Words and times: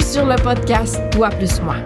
Sur 0.00 0.26
le 0.26 0.36
podcast 0.36 1.00
Toi 1.10 1.28
plus 1.30 1.60
moi. 1.60 1.76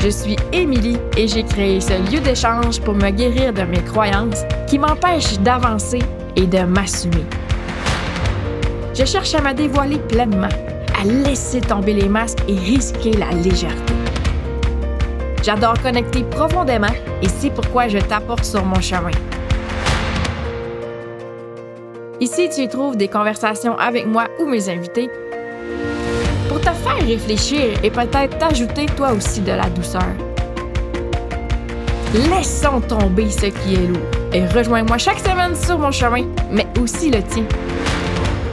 Je 0.00 0.08
suis 0.08 0.36
Émilie 0.52 0.98
et 1.16 1.28
j'ai 1.28 1.42
créé 1.42 1.80
ce 1.80 1.92
lieu 2.10 2.20
d'échange 2.20 2.80
pour 2.80 2.94
me 2.94 3.10
guérir 3.10 3.52
de 3.52 3.62
mes 3.62 3.82
croyances 3.82 4.42
qui 4.66 4.78
m'empêchent 4.78 5.38
d'avancer 5.40 6.00
et 6.36 6.46
de 6.46 6.60
m'assumer. 6.60 7.24
Je 8.94 9.04
cherche 9.04 9.34
à 9.34 9.40
me 9.40 9.52
dévoiler 9.52 9.98
pleinement, 9.98 10.48
à 11.00 11.04
laisser 11.04 11.60
tomber 11.60 11.94
les 11.94 12.08
masques 12.08 12.42
et 12.48 12.54
risquer 12.54 13.12
la 13.12 13.30
légèreté. 13.30 13.94
J'adore 15.42 15.80
connecter 15.82 16.24
profondément 16.24 16.94
et 17.22 17.28
c'est 17.28 17.50
pourquoi 17.50 17.88
je 17.88 17.98
t'apporte 17.98 18.44
sur 18.44 18.64
mon 18.64 18.80
chemin. 18.80 19.10
Ici, 22.20 22.48
tu 22.54 22.62
y 22.62 22.68
trouves 22.68 22.96
des 22.96 23.08
conversations 23.08 23.76
avec 23.78 24.06
moi 24.06 24.28
ou 24.40 24.46
mes 24.46 24.68
invités 24.68 25.10
pour 26.52 26.60
te 26.60 26.70
faire 26.70 27.06
réfléchir 27.06 27.78
et 27.82 27.90
peut-être 27.90 28.36
t'ajouter 28.36 28.84
toi 28.84 29.12
aussi 29.12 29.40
de 29.40 29.52
la 29.52 29.70
douceur. 29.70 30.02
Laissons 32.14 32.80
tomber 32.82 33.30
ce 33.30 33.46
qui 33.46 33.74
est 33.74 33.86
lourd 33.86 34.02
et 34.34 34.44
rejoins-moi 34.46 34.98
chaque 34.98 35.20
semaine 35.20 35.56
sur 35.56 35.78
mon 35.78 35.90
chemin, 35.90 36.26
mais 36.50 36.66
aussi 36.78 37.10
le 37.10 37.22
tien. 37.22 37.44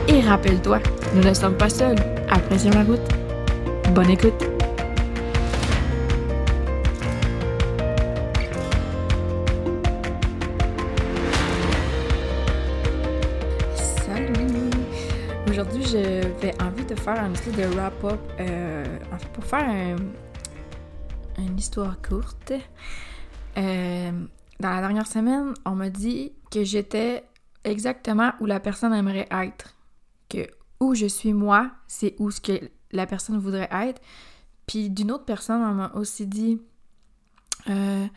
Et 0.08 0.22
rappelle-toi, 0.22 0.80
nous 1.13 1.23
ne 1.23 1.34
sommes 1.34 1.58
pas 1.58 1.70
seuls. 1.70 1.99
Apprécie 2.30 2.70
la 2.70 2.84
route. 2.84 3.02
Bonne 3.94 4.11
écoute. 4.11 4.59
De 16.90 16.95
faire 16.95 17.22
un 17.22 17.32
petit 17.32 17.52
de 17.52 17.64
wrap-up 17.76 18.20
euh, 18.40 18.98
en 19.14 19.18
fait, 19.20 19.28
pour 19.30 19.44
faire 19.45 19.68
un- 19.70 19.98
une 21.44 21.58
histoire 21.58 22.02
courte. 22.02 22.52
Euh, 23.58 24.12
dans 24.59 24.70
la 24.70 24.82
dernière 24.82 25.08
semaine, 25.08 25.54
on 25.66 25.72
m'a 25.76 25.90
dit 25.90 26.34
que 26.52 26.64
j'étais 26.64 27.23
exactement 27.64 28.32
où 28.40 28.45
la 28.45 28.60
personne 28.60 28.94
aimerait 28.94 29.28
être. 29.32 29.76
Que 30.30 30.48
où 30.80 30.95
je 30.95 31.06
suis 31.06 31.34
moi, 31.34 31.72
c'est 31.88 32.16
où 32.20 32.32
ce 32.32 32.42
que 32.42 32.70
la 32.92 33.06
personne 33.06 33.38
voudrait 33.38 33.70
être. 33.72 34.02
Puis 34.66 34.90
d'une 34.90 35.12
autre 35.12 35.26
personne, 35.26 35.62
on 35.62 35.73
m'a 35.73 35.92
aussi 35.94 36.26
dit 36.26 36.60
euh, 37.70 38.08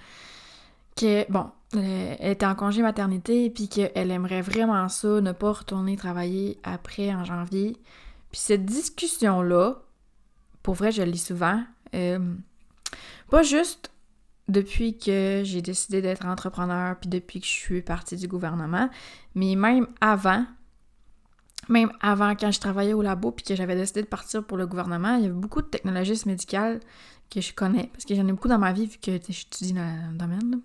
que, 0.96 1.30
bon, 1.30 1.46
elle 1.74 2.16
était 2.20 2.46
en 2.46 2.54
congé 2.54 2.82
maternité, 2.82 3.50
puis 3.50 3.68
qu'elle 3.68 4.10
aimerait 4.10 4.42
vraiment 4.42 4.88
ça, 4.88 5.20
ne 5.20 5.32
pas 5.32 5.52
retourner 5.52 5.96
travailler 5.96 6.58
après 6.62 7.12
en 7.14 7.24
janvier. 7.24 7.76
Puis 8.32 8.40
cette 8.40 8.64
discussion-là, 8.64 9.76
pour 10.62 10.74
vrai, 10.74 10.90
je 10.90 11.02
le 11.02 11.10
lis 11.10 11.24
souvent, 11.24 11.62
euh, 11.94 12.34
pas 13.30 13.42
juste 13.42 13.92
depuis 14.48 14.98
que 14.98 15.42
j'ai 15.44 15.62
décidé 15.62 16.02
d'être 16.02 16.26
entrepreneur, 16.26 16.96
puis 16.98 17.08
depuis 17.08 17.40
que 17.40 17.46
je 17.46 17.52
suis 17.52 17.82
partie 17.82 18.16
du 18.16 18.26
gouvernement, 18.28 18.90
mais 19.34 19.54
même 19.54 19.86
avant, 20.00 20.44
même 21.68 21.92
avant 22.00 22.34
quand 22.34 22.50
je 22.50 22.60
travaillais 22.60 22.92
au 22.92 23.02
labo, 23.02 23.30
puis 23.30 23.44
que 23.44 23.54
j'avais 23.54 23.76
décidé 23.76 24.02
de 24.02 24.08
partir 24.08 24.44
pour 24.44 24.56
le 24.56 24.66
gouvernement, 24.66 25.14
il 25.16 25.22
y 25.22 25.26
avait 25.26 25.34
beaucoup 25.34 25.62
de 25.62 25.68
technologistes 25.68 26.26
médicales 26.26 26.80
que 27.30 27.40
je 27.40 27.52
connais, 27.52 27.88
parce 27.92 28.04
que 28.04 28.14
j'en 28.14 28.26
ai 28.26 28.32
beaucoup 28.32 28.48
dans 28.48 28.58
ma 28.58 28.72
vie, 28.72 28.86
vu 28.86 28.98
que 28.98 29.12
j'étudie 29.12 29.72
dans 29.72 30.10
le 30.10 30.18
domaine. 30.18 30.60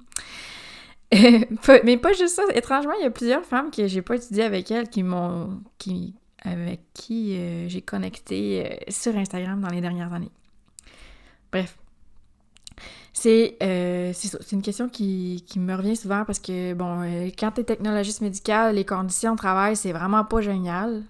mais 1.83 1.97
pas 1.97 2.13
juste 2.13 2.35
ça. 2.35 2.43
Étrangement, 2.53 2.93
il 2.99 3.03
y 3.03 3.07
a 3.07 3.11
plusieurs 3.11 3.45
femmes 3.45 3.71
que 3.71 3.87
j'ai 3.87 4.01
pas 4.01 4.15
étudié 4.15 4.43
avec 4.43 4.71
elles 4.71 4.89
qui 4.89 5.03
m'ont. 5.03 5.61
qui 5.77 6.15
avec 6.43 6.81
qui 6.93 7.37
euh, 7.37 7.67
j'ai 7.67 7.81
connecté 7.81 8.65
euh, 8.65 8.75
sur 8.89 9.15
Instagram 9.15 9.61
dans 9.61 9.69
les 9.69 9.81
dernières 9.81 10.13
années. 10.13 10.31
Bref. 11.51 11.77
C'est 13.13 13.57
euh, 13.63 14.11
c'est 14.13 14.51
une 14.51 14.61
question 14.61 14.89
qui, 14.89 15.43
qui 15.47 15.59
me 15.59 15.73
revient 15.73 15.95
souvent 15.95 16.23
parce 16.23 16.37
que, 16.37 16.75
bon, 16.75 17.01
quand 17.37 17.51
t'es 17.51 17.63
technologiste 17.63 18.21
médical, 18.21 18.75
les 18.75 18.85
conditions 18.85 19.31
de 19.31 19.37
travail, 19.37 19.75
c'est 19.75 19.91
vraiment 19.91 20.23
pas 20.23 20.41
génial. 20.41 21.01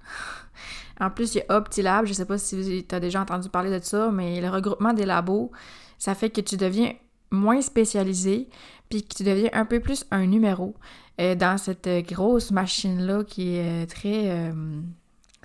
en 1.02 1.10
plus, 1.10 1.36
il 1.36 1.40
y 1.40 1.42
a 1.42 1.58
OptiLab, 1.58 2.06
je 2.06 2.14
sais 2.14 2.24
pas 2.24 2.38
si 2.38 2.86
tu 2.88 2.96
as 2.96 3.02
déjà 3.02 3.22
entendu 3.22 3.50
parler 3.50 3.78
de 3.78 3.84
ça, 3.84 4.10
mais 4.10 4.40
le 4.40 4.50
regroupement 4.50 4.94
des 4.94 5.06
labos, 5.06 5.52
ça 5.98 6.16
fait 6.16 6.30
que 6.30 6.40
tu 6.40 6.56
deviens 6.56 6.94
moins 7.30 7.62
spécialisé, 7.62 8.48
puis 8.88 9.04
que 9.04 9.14
tu 9.14 9.24
deviens 9.24 9.50
un 9.52 9.66
peu 9.66 9.82
plus 9.82 10.06
un 10.12 10.28
numéro 10.28 10.76
dans 11.20 11.58
cette 11.58 11.90
grosse 12.08 12.52
machine-là 12.52 13.26
qui 13.26 13.58
est 13.58 13.86
très... 13.88 14.54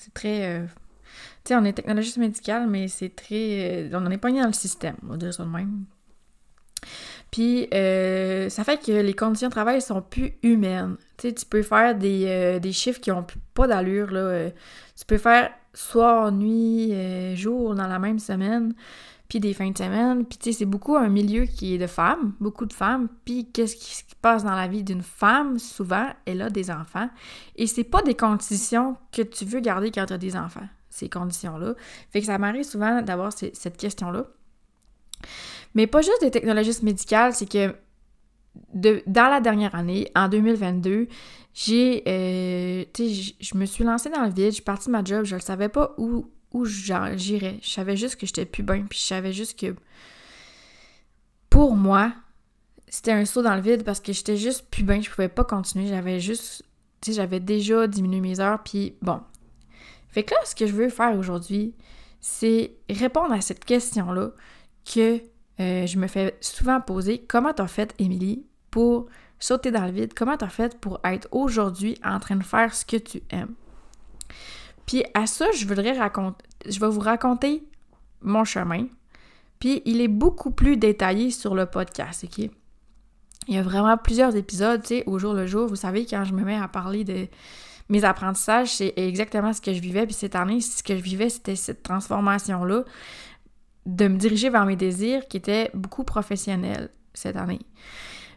c'est 0.03 0.15
très... 0.15 0.47
euh, 0.47 0.67
tu 1.45 1.49
sais, 1.49 1.57
on 1.57 1.65
est 1.65 1.73
technologiste 1.73 2.17
médical, 2.17 2.69
mais 2.69 2.89
c'est 2.89 3.15
très... 3.15 3.91
euh, 3.93 3.99
on 3.99 4.11
est 4.11 4.19
pas 4.19 4.31
dans 4.31 4.47
le 4.47 4.53
système, 4.53 4.97
on 5.05 5.09
va 5.13 5.17
dire 5.17 5.33
ça 5.33 5.45
de 5.45 5.49
même. 5.49 5.85
Puis, 7.31 7.69
euh, 7.73 8.49
ça 8.49 8.65
fait 8.65 8.85
que 8.85 8.93
les 8.93 9.15
conditions 9.15 9.49
de 9.49 9.53
travail 9.53 9.81
sont 9.81 10.03
plus 10.03 10.33
humaines. 10.43 10.97
Tu 11.17 11.29
sais, 11.29 11.35
tu 11.35 11.47
peux 11.47 11.63
faire 11.63 11.95
des, 11.95 12.59
des 12.61 12.73
chiffres 12.73 13.01
qui 13.01 13.11
ont 13.11 13.27
pas 13.55 13.67
d'allure, 13.67 14.11
là. 14.11 14.51
Tu 14.99 15.05
peux 15.07 15.19
faire 15.19 15.51
soir, 15.73 16.33
nuit, 16.33 16.93
jour 17.37 17.75
dans 17.75 17.87
la 17.87 17.99
même 17.99 18.19
semaine, 18.19 18.75
puis 19.33 19.41
des 19.41 19.55
fins 19.55 19.71
de 19.71 19.79
semaine. 19.79 20.27
Puis, 20.27 20.37
tu 20.37 20.53
sais, 20.53 20.59
c'est 20.59 20.67
beaucoup 20.67 20.95
un 20.95 21.09
milieu 21.09 21.47
qui 21.47 21.75
est 21.75 21.79
de 21.79 21.87
femmes, 21.87 22.35
beaucoup 22.39 22.67
de 22.67 22.73
femmes. 22.75 23.09
Puis, 23.25 23.51
qu'est-ce 23.51 23.77
qui 23.77 23.95
se 23.95 24.03
passe 24.21 24.45
dans 24.45 24.55
la 24.55 24.69
vie 24.69 24.85
d'une 24.85 25.01
femme? 25.01 25.59
Souvent, 25.59 26.07
elle 26.27 26.43
a 26.43 26.51
des 26.51 26.71
enfants. 26.71 27.09
Et 27.57 27.67
c'est 27.67 27.83
pas 27.83 28.03
des 28.03 28.15
conditions 28.15 28.95
que 29.11 29.23
tu 29.23 29.47
veux 29.47 29.61
garder 29.61 29.91
quand 29.91 30.05
tu 30.05 30.13
as 30.13 30.19
des 30.19 30.37
enfants, 30.37 30.69
ces 30.91 31.09
conditions-là. 31.09 31.73
Fait 32.11 32.21
que 32.21 32.27
ça 32.27 32.37
m'arrive 32.37 32.65
souvent 32.65 33.01
d'avoir 33.01 33.33
cette 33.33 33.79
question-là. 33.79 34.27
Mais 35.75 35.87
pas 35.87 36.03
juste 36.03 36.21
des 36.21 36.31
technologistes 36.31 36.83
médicales, 36.83 37.33
c'est 37.33 37.51
que 37.51 37.75
dans 38.75 39.31
la 39.31 39.41
dernière 39.41 39.75
année, 39.75 40.13
en 40.15 40.29
2022, 40.29 41.09
j'ai, 41.55 42.03
euh, 42.07 42.85
tu 42.93 43.09
sais, 43.09 43.35
je 43.41 43.57
me 43.57 43.65
suis 43.65 43.83
lancée 43.83 44.11
dans 44.11 44.25
le 44.25 44.31
vide, 44.31 44.49
je 44.49 44.57
suis 44.57 44.63
partie 44.63 44.89
de 44.89 44.93
ma 44.93 45.03
job, 45.03 45.25
je 45.25 45.37
ne 45.37 45.41
savais 45.41 45.71
pas 45.71 45.95
où, 45.97 46.31
où 46.53 46.65
j'irais. 46.65 47.59
Je 47.63 47.71
savais 47.71 47.97
juste 47.97 48.17
que 48.17 48.27
j'étais 48.27 48.45
plus 48.45 48.63
bien, 48.63 48.85
puis 48.89 48.99
je 48.99 49.05
savais 49.05 49.33
juste 49.33 49.59
que 49.59 49.75
pour 51.51 51.77
moi, 51.77 52.13
c'était 52.89 53.13
un 53.13 53.25
saut 53.25 53.43
dans 53.43 53.55
le 53.55 53.61
vide 53.61 53.85
parce 53.85 54.01
que 54.01 54.13
j'étais 54.13 54.37
juste 54.37 54.67
plus 54.71 54.83
bien, 54.83 55.01
je 55.01 55.11
pouvais 55.11 55.29
pas 55.29 55.45
continuer, 55.45 55.87
j'avais 55.87 56.21
juste, 56.21 56.63
tu 57.01 57.11
sais, 57.11 57.17
j'avais 57.17 57.41
déjà 57.41 57.87
diminué 57.87 58.21
mes 58.21 58.41
heures, 58.41 58.63
puis 58.63 58.97
bon. 59.03 59.21
Fait 60.09 60.25
que 60.25 60.35
là, 60.35 60.41
ce 60.45 60.55
que 60.55 60.67
je 60.67 60.73
veux 60.73 60.91
faire 60.91 61.17
aujourd'hui, 61.19 61.75
c'est 62.21 62.73
répondre 62.91 63.33
à 63.33 63.41
cette 63.41 63.65
question-là 63.65 64.31
que 64.85 65.21
euh, 65.61 65.87
je 65.87 65.99
me 65.99 66.07
fais 66.07 66.37
souvent 66.41 66.81
poser. 66.81 67.25
Comment 67.27 67.53
t'as 67.53 67.67
fait, 67.67 67.95
Émilie, 67.99 68.45
pour 68.71 69.07
sauter 69.39 69.71
dans 69.71 69.85
le 69.85 69.93
vide? 69.93 70.15
Comment 70.15 70.37
t'as 70.37 70.49
fait 70.49 70.79
pour 70.79 71.01
être 71.05 71.29
aujourd'hui 71.33 71.99
en 72.05 72.21
train 72.21 72.37
de 72.37 72.45
faire 72.45 72.75
ce 72.75 72.85
que 72.85 72.97
tu 72.97 73.23
aimes? 73.31 73.55
Puis 74.87 75.05
à 75.15 75.27
ça, 75.27 75.47
je 75.53 75.67
voudrais 75.67 75.93
raconter, 75.93 76.45
je 76.67 76.79
vais 76.81 76.89
vous 76.89 77.01
raconter 77.01 77.65
mon 78.21 78.45
chemin. 78.45 78.87
Puis 79.59 79.83
il 79.85 80.01
est 80.01 80.09
beaucoup 80.09 80.51
plus 80.51 80.77
détaillé 80.77 81.31
sur 81.31 81.55
le 81.55 81.67
podcast, 81.67 82.25
OK? 82.25 82.51
Il 83.49 83.55
y 83.55 83.59
a 83.59 83.63
vraiment 83.63 83.97
plusieurs 83.97 84.37
épisodes, 84.37 84.83
tu 84.83 84.89
sais, 84.89 85.05
au 85.07 85.19
jour 85.19 85.35
le 85.35 85.47
jour. 85.47 85.67
Vous 85.67 85.77
savez, 85.77 86.07
quand 86.07 86.25
je 86.25 86.33
me 86.33 86.45
mets 86.45 86.57
à 86.57 86.69
parler 86.69 87.05
de 87.05 87.27
mes 87.89 88.05
apprentissages, 88.05 88.69
c'est 88.69 88.95
exactement 88.97 89.53
ce 89.53 89.61
que 89.61 89.73
je 89.73 89.81
vivais. 89.81 90.07
Puis 90.07 90.15
cette 90.15 90.37
année, 90.37 90.61
ce 90.61 90.83
que 90.83 90.97
je 90.97 91.03
vivais, 91.03 91.29
c'était 91.29 91.57
cette 91.57 91.83
transformation-là 91.83 92.85
de 93.87 94.09
me 94.09 94.17
diriger 94.17 94.49
vers 94.49 94.65
mes 94.65 94.77
désirs 94.77 95.27
qui 95.29 95.37
étaient 95.37 95.71
beaucoup 95.75 96.05
professionnels 96.05 96.91
cette 97.15 97.37
année. 97.37 97.61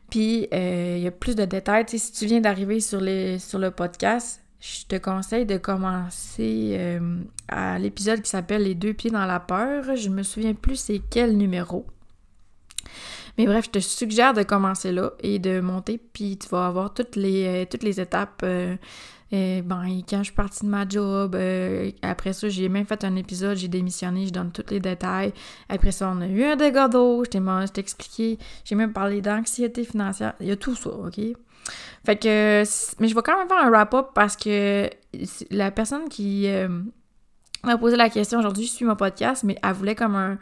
Puis, 0.10 0.48
euh, 0.54 0.96
il 0.98 1.04
y 1.04 1.08
a 1.08 1.12
plus 1.12 1.36
de 1.36 1.46
détails. 1.46 1.86
Tu 1.86 1.98
si 1.98 2.12
tu 2.12 2.26
viens 2.26 2.42
d'arriver 2.42 2.80
sur, 2.80 3.00
sur 3.40 3.60
le 3.60 3.72
podcast, 3.72 4.42
je 4.66 4.86
te 4.88 4.96
conseille 4.96 5.46
de 5.46 5.58
commencer 5.58 6.76
euh, 6.80 7.20
à 7.48 7.78
l'épisode 7.78 8.22
qui 8.22 8.30
s'appelle 8.30 8.64
Les 8.64 8.74
deux 8.74 8.94
pieds 8.94 9.12
dans 9.12 9.26
la 9.26 9.40
peur. 9.40 9.96
Je 9.96 10.10
me 10.10 10.24
souviens 10.24 10.54
plus 10.54 10.76
c'est 10.76 11.02
quel 11.10 11.38
numéro. 11.38 11.86
Mais 13.38 13.46
bref, 13.46 13.66
je 13.66 13.72
te 13.72 13.80
suggère 13.80 14.34
de 14.34 14.44
commencer 14.44 14.92
là 14.92 15.12
et 15.22 15.40
de 15.40 15.60
monter, 15.60 16.00
puis 16.14 16.38
tu 16.38 16.48
vas 16.50 16.68
avoir 16.68 16.94
toutes 16.94 17.16
les, 17.16 17.66
euh, 17.68 17.92
étapes. 18.02 18.42
euh, 18.44 18.76
euh, 19.34 19.62
ben, 19.62 20.02
quand 20.08 20.20
je 20.20 20.26
suis 20.26 20.34
partie 20.34 20.64
de 20.66 20.70
ma 20.70 20.88
job, 20.88 21.36
après 22.02 22.32
ça, 22.32 22.48
j'ai 22.48 22.70
même 22.70 22.86
fait 22.86 23.04
un 23.04 23.16
épisode, 23.16 23.58
j'ai 23.58 23.68
démissionné, 23.68 24.28
je 24.28 24.32
donne 24.32 24.52
tous 24.52 24.72
les 24.72 24.80
détails. 24.80 25.34
Après 25.68 25.92
ça, 25.92 26.14
on 26.16 26.22
a 26.22 26.28
eu 26.28 26.44
un 26.44 26.56
dégât 26.56 26.88
d'eau, 26.88 27.24
je 27.26 27.30
t'ai 27.68 27.82
expliqué, 27.82 28.40
j'ai 28.64 28.76
même 28.76 28.94
parlé 28.94 29.22
d'anxiété 29.22 29.84
financière, 29.84 30.34
il 30.40 30.48
y 30.48 30.52
a 30.52 30.56
tout 30.56 30.76
ça, 30.76 30.92
OK? 30.92 31.20
Fait 32.06 32.18
que, 32.18 32.64
mais 33.00 33.08
je 33.08 33.16
vais 33.16 33.22
quand 33.22 33.38
même 33.38 33.48
faire 33.48 33.66
un 33.66 33.70
wrap-up 33.70 34.10
parce 34.14 34.36
que 34.36 34.90
la 35.50 35.72
personne 35.72 36.08
qui 36.10 36.48
euh, 36.48 36.68
m'a 37.64 37.78
posé 37.78 37.96
la 37.96 38.10
question 38.10 38.40
aujourd'hui, 38.40 38.66
je 38.66 38.72
suis 38.72 38.86
mon 38.86 38.96
podcast, 38.96 39.44
mais 39.44 39.58
elle 39.64 39.74
voulait 39.74 39.96
comme 39.96 40.16
un, 40.16 40.38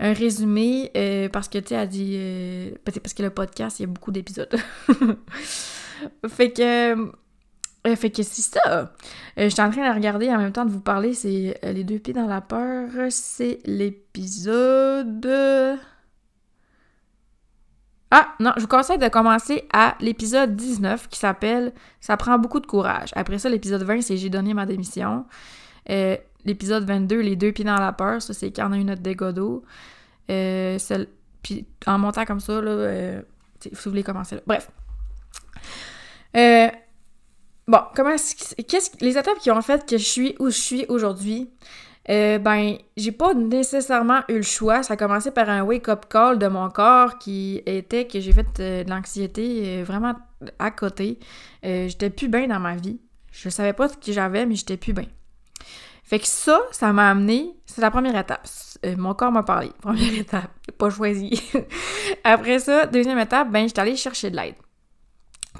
un 0.00 0.12
résumé 0.12 0.90
euh, 0.96 1.28
parce 1.28 1.48
que, 1.48 1.58
tu 1.58 1.68
sais, 1.68 1.74
elle 1.74 1.88
dit, 1.88 2.14
euh, 2.16 2.70
parce 2.84 3.14
que 3.14 3.22
le 3.22 3.30
podcast, 3.30 3.78
il 3.78 3.82
y 3.82 3.84
a 3.84 3.88
beaucoup 3.88 4.10
d'épisodes. 4.10 4.54
fait 6.28 6.52
que, 6.52 6.92
euh, 7.86 7.96
fait 7.96 8.10
que 8.10 8.22
c'est 8.22 8.42
ça. 8.42 8.94
Je 9.36 9.48
suis 9.48 9.62
en 9.62 9.70
train 9.70 9.88
de 9.88 9.94
regarder 9.94 10.30
en 10.30 10.38
même 10.38 10.52
temps 10.52 10.64
de 10.64 10.70
vous 10.70 10.80
parler. 10.80 11.14
C'est 11.14 11.58
Les 11.62 11.84
deux 11.84 11.98
pieds 11.98 12.14
dans 12.14 12.26
la 12.26 12.40
peur. 12.40 12.88
C'est 13.10 13.60
l'épisode. 13.64 15.26
Ah, 18.10 18.34
non, 18.40 18.52
je 18.56 18.62
vous 18.62 18.68
conseille 18.68 18.98
de 18.98 19.08
commencer 19.08 19.68
à 19.72 19.96
l'épisode 20.00 20.56
19 20.56 21.08
qui 21.08 21.18
s'appelle 21.18 21.72
Ça 22.00 22.16
prend 22.16 22.38
beaucoup 22.38 22.60
de 22.60 22.66
courage. 22.66 23.10
Après 23.14 23.38
ça, 23.38 23.48
l'épisode 23.48 23.82
20, 23.82 24.02
c'est 24.02 24.16
J'ai 24.16 24.30
donné 24.30 24.54
ma 24.54 24.66
démission. 24.66 25.26
l'épisode 26.44 26.84
22, 26.84 27.20
Les 27.20 27.36
deux 27.36 27.52
pieds 27.52 27.64
dans 27.64 27.78
la 27.78 27.92
peur, 27.92 28.20
ça, 28.20 28.34
c'est 28.34 28.50
quand 28.50 28.68
on 28.68 28.72
a 28.72 28.78
eu 28.78 28.84
notre 28.84 29.02
dégât 29.02 29.32
d'eau. 29.32 29.62
Puis 30.26 31.66
en 31.86 31.98
montant 31.98 32.24
comme 32.24 32.40
ça, 32.40 32.60
là, 32.60 33.20
si 33.60 33.70
vous 33.70 33.90
voulez 33.90 34.02
commencer 34.02 34.36
là. 34.36 34.42
Bref. 34.46 34.70
Euh, 36.36 36.68
Bon, 37.70 37.78
comment 37.94 38.16
qu'est-ce 38.66 38.90
les 39.00 39.16
étapes 39.16 39.38
qui 39.38 39.48
ont 39.52 39.62
fait 39.62 39.88
que 39.88 39.96
je 39.96 40.02
suis 40.02 40.34
où 40.40 40.46
je 40.46 40.58
suis 40.58 40.86
aujourd'hui? 40.88 41.48
Euh, 42.08 42.38
ben, 42.38 42.76
j'ai 42.96 43.12
pas 43.12 43.34
nécessairement 43.34 44.20
eu 44.28 44.36
le 44.36 44.42
choix. 44.42 44.82
Ça 44.82 44.94
a 44.94 44.96
commencé 44.96 45.30
par 45.30 45.48
un 45.48 45.62
wake-up 45.62 46.06
call 46.08 46.38
de 46.38 46.46
mon 46.46 46.70
corps 46.70 47.18
qui 47.18 47.62
était 47.66 48.06
que 48.06 48.20
j'ai 48.20 48.32
fait 48.32 48.46
euh, 48.60 48.84
de 48.84 48.90
l'anxiété 48.90 49.80
euh, 49.80 49.84
vraiment 49.84 50.14
à 50.58 50.70
côté. 50.70 51.18
j'étais 51.62 52.10
plus 52.10 52.28
bien 52.28 52.46
dans 52.46 52.60
ma 52.60 52.76
vie. 52.76 53.00
Je 53.32 53.48
savais 53.48 53.72
pas 53.72 53.88
ce 53.88 53.96
que 53.96 54.12
j'avais, 54.12 54.46
mais 54.46 54.54
j'étais 54.54 54.76
plus 54.76 54.92
bien. 54.92 55.06
Fait 56.02 56.18
que 56.18 56.26
ça, 56.26 56.60
ça 56.72 56.92
m'a 56.92 57.10
amené, 57.10 57.54
c'est 57.66 57.80
la 57.80 57.90
première 57.90 58.18
étape. 58.18 58.48
mon 58.96 59.14
corps 59.14 59.30
m'a 59.30 59.44
parlé. 59.44 59.70
Première 59.80 60.14
étape, 60.14 60.50
pas 60.76 60.90
choisi. 60.90 61.40
Après 62.24 62.58
ça, 62.58 62.86
deuxième 62.86 63.18
étape, 63.18 63.50
ben, 63.52 63.68
j'étais 63.68 63.80
allée 63.80 63.94
chercher 63.94 64.30
de 64.30 64.36
l'aide. 64.36 64.56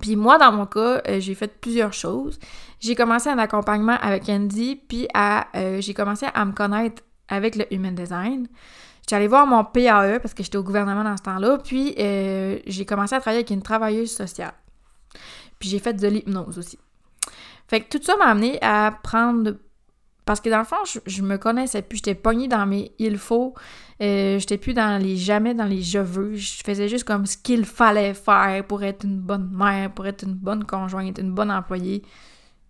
Puis 0.01 0.17
moi, 0.17 0.39
dans 0.39 0.53
mon 0.53 0.67
cas, 0.67 1.03
euh, 1.09 1.21
j'ai 1.21 1.35
fait 1.35 1.61
plusieurs 1.61 1.93
choses. 1.93 2.39
J'ai 2.81 2.95
commencé 2.95 3.29
un 3.29 3.39
accompagnement 3.39 3.97
avec 4.01 4.29
Andy, 4.29 4.77
puis 4.77 5.09
euh, 5.17 5.81
j'ai 5.81 5.95
commencé 5.95 6.27
à 6.33 6.45
me 6.45 6.53
connaître 6.53 7.03
avec 7.29 7.57
le 7.57 7.73
Human 7.73 7.95
Design. 7.95 8.49
J'étais 9.03 9.17
allée 9.17 9.29
voir 9.29 9.47
mon 9.47 9.65
PAE 9.65 10.21
parce 10.21 10.35
que 10.35 10.43
j'étais 10.43 10.59
au 10.59 10.63
gouvernement 10.63 11.05
dans 11.05 11.17
ce 11.17 11.23
temps-là, 11.23 11.59
puis 11.59 11.95
euh, 11.99 12.59
j'ai 12.67 12.85
commencé 12.85 13.15
à 13.15 13.21
travailler 13.21 13.41
avec 13.41 13.51
une 13.51 13.63
travailleuse 13.63 14.13
sociale. 14.13 14.55
Puis 15.59 15.69
j'ai 15.69 15.79
fait 15.79 15.95
de 15.95 16.09
l'hypnose 16.09 16.59
aussi. 16.59 16.79
Fait 17.69 17.81
que 17.81 17.97
tout 17.97 18.03
ça 18.03 18.17
m'a 18.17 18.27
amené 18.27 18.59
à 18.63 18.93
prendre 19.03 19.57
parce 20.25 20.41
que 20.41 20.49
dans 20.49 20.59
le 20.59 20.65
fond, 20.65 20.77
je, 21.07 21.23
me 21.23 21.37
connaissais 21.37 21.83
plus. 21.83 21.97
J'étais 21.99 22.15
pognée 22.15 22.49
dans 22.49 22.67
mes 22.67 22.93
il 22.99 23.19
faut. 23.19 23.55
Euh, 24.03 24.39
j'étais 24.39 24.59
plus 24.59 24.75
dans 24.75 25.01
les 25.03 25.17
jamais 25.17 25.55
dans 25.55 25.65
les 25.65 25.83
je 25.83 25.99
veux. 25.99 26.35
Je 26.37 26.63
faisais 26.65 26.89
juste 26.89 27.05
comme 27.05 27.27
ce 27.27 27.37
qu'il 27.37 27.65
fallait 27.65 28.15
faire 28.15 28.65
pour 28.67 28.83
être 28.83 29.05
une 29.05 29.19
bonne 29.19 29.51
mère, 29.53 29.93
pour 29.93 30.07
être 30.07 30.25
une 30.25 30.35
bonne 30.35 30.65
conjointe, 30.65 31.19
une 31.19 31.33
bonne 31.33 31.51
employée. 31.51 32.03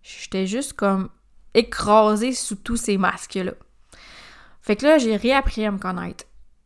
J'étais 0.01 0.47
juste 0.47 0.73
comme 0.73 1.09
écrasée 1.53 2.33
sous 2.33 2.55
tous 2.55 2.77
ces 2.77 2.97
masques-là. 2.97 3.53
Fait 4.61 4.75
que 4.75 4.85
là, 4.85 4.97
j'ai 4.97 5.15
réappris 5.15 5.65
à 5.65 5.71
me 5.71 5.77
connaître 5.77 6.25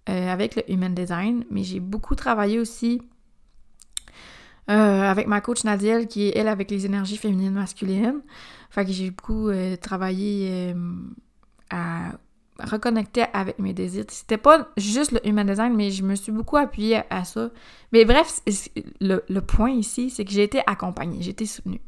euh, 0.10 0.32
avec 0.32 0.56
le 0.56 0.72
Human 0.72 0.94
Design, 0.94 1.46
mais 1.50 1.64
j'ai 1.64 1.80
beaucoup 1.80 2.16
travaillé 2.16 2.60
aussi 2.60 3.02
euh, 4.70 5.04
avec 5.04 5.28
ma 5.28 5.42
coach 5.42 5.64
Nadiel, 5.64 6.08
qui 6.08 6.28
est 6.28 6.38
elle 6.38 6.48
avec 6.48 6.72
les 6.72 6.88
énergies 6.88 7.18
féminines 7.18 7.54
masculines. 7.54 8.22
Fait 8.72 8.84
que 8.84 8.92
j'ai 8.92 9.12
beaucoup 9.12 9.50
euh, 9.50 9.76
travaillé 9.76 10.74
euh, 10.74 10.74
à 11.70 12.14
reconnecter 12.60 13.26
avec 13.34 13.60
mes 13.60 13.74
désirs. 13.74 14.06
C'était 14.10 14.38
pas 14.38 14.70
juste 14.76 15.12
le 15.12 15.26
human 15.28 15.46
design, 15.46 15.76
mais 15.76 15.92
je 15.92 16.02
me 16.04 16.16
suis 16.16 16.32
beaucoup 16.32 16.58
appuyée 16.58 17.02
à, 17.12 17.26
ça. 17.26 17.52
Mais 17.92 18.06
bref, 18.06 18.42
le, 19.02 19.40
point 19.42 19.70
ici, 19.70 20.10
c'est 20.10 20.26
que 20.26 20.32
j'ai 20.32 20.44
été 20.44 20.62
accompagnée, 20.66 21.22
j'ai 21.22 21.32
été 21.32 21.46
soutenue. 21.46 21.82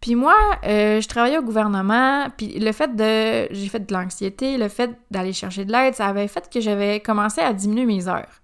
Puis 0.00 0.14
moi, 0.14 0.36
je 0.62 1.06
travaillais 1.06 1.38
au 1.38 1.42
gouvernement, 1.42 2.28
puis 2.36 2.58
le 2.58 2.72
fait 2.72 2.94
de... 2.94 3.52
J'ai 3.52 3.68
fait 3.68 3.80
de 3.80 3.92
l'anxiété, 3.92 4.58
le 4.58 4.68
fait 4.68 4.90
d'aller 5.10 5.32
chercher 5.32 5.64
de 5.64 5.72
l'aide, 5.72 5.94
ça 5.94 6.06
avait 6.06 6.28
fait 6.28 6.48
que 6.48 6.60
j'avais 6.60 7.00
commencé 7.00 7.40
à 7.40 7.52
diminuer 7.52 7.84
mes 7.84 8.06
heures. 8.06 8.40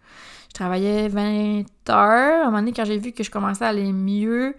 Je 0.51 0.55
travaillais 0.55 1.09
20 1.09 1.65
heures. 1.89 2.43
À 2.43 2.43
un 2.43 2.45
moment 2.47 2.59
donné, 2.59 2.73
quand 2.73 2.85
j'ai 2.85 2.99
vu 2.99 3.13
que 3.13 3.25
je 3.25 3.31
commençais 3.31 3.65
à 3.65 3.69
aller 3.69 3.93
mieux, 3.93 4.55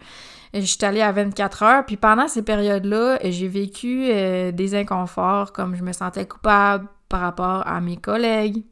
J'étais 0.53 0.85
allée 0.85 1.01
à 1.01 1.13
24 1.13 1.63
heures, 1.63 1.85
puis 1.85 1.95
pendant 1.95 2.27
ces 2.27 2.41
périodes-là, 2.41 3.19
j'ai 3.23 3.47
vécu 3.47 4.07
euh, 4.09 4.51
des 4.51 4.75
inconforts, 4.75 5.53
comme 5.53 5.75
je 5.75 5.83
me 5.83 5.93
sentais 5.93 6.25
coupable 6.25 6.88
par 7.07 7.21
rapport 7.21 7.65
à 7.65 7.79
mes 7.79 7.95
collègues, 7.95 8.63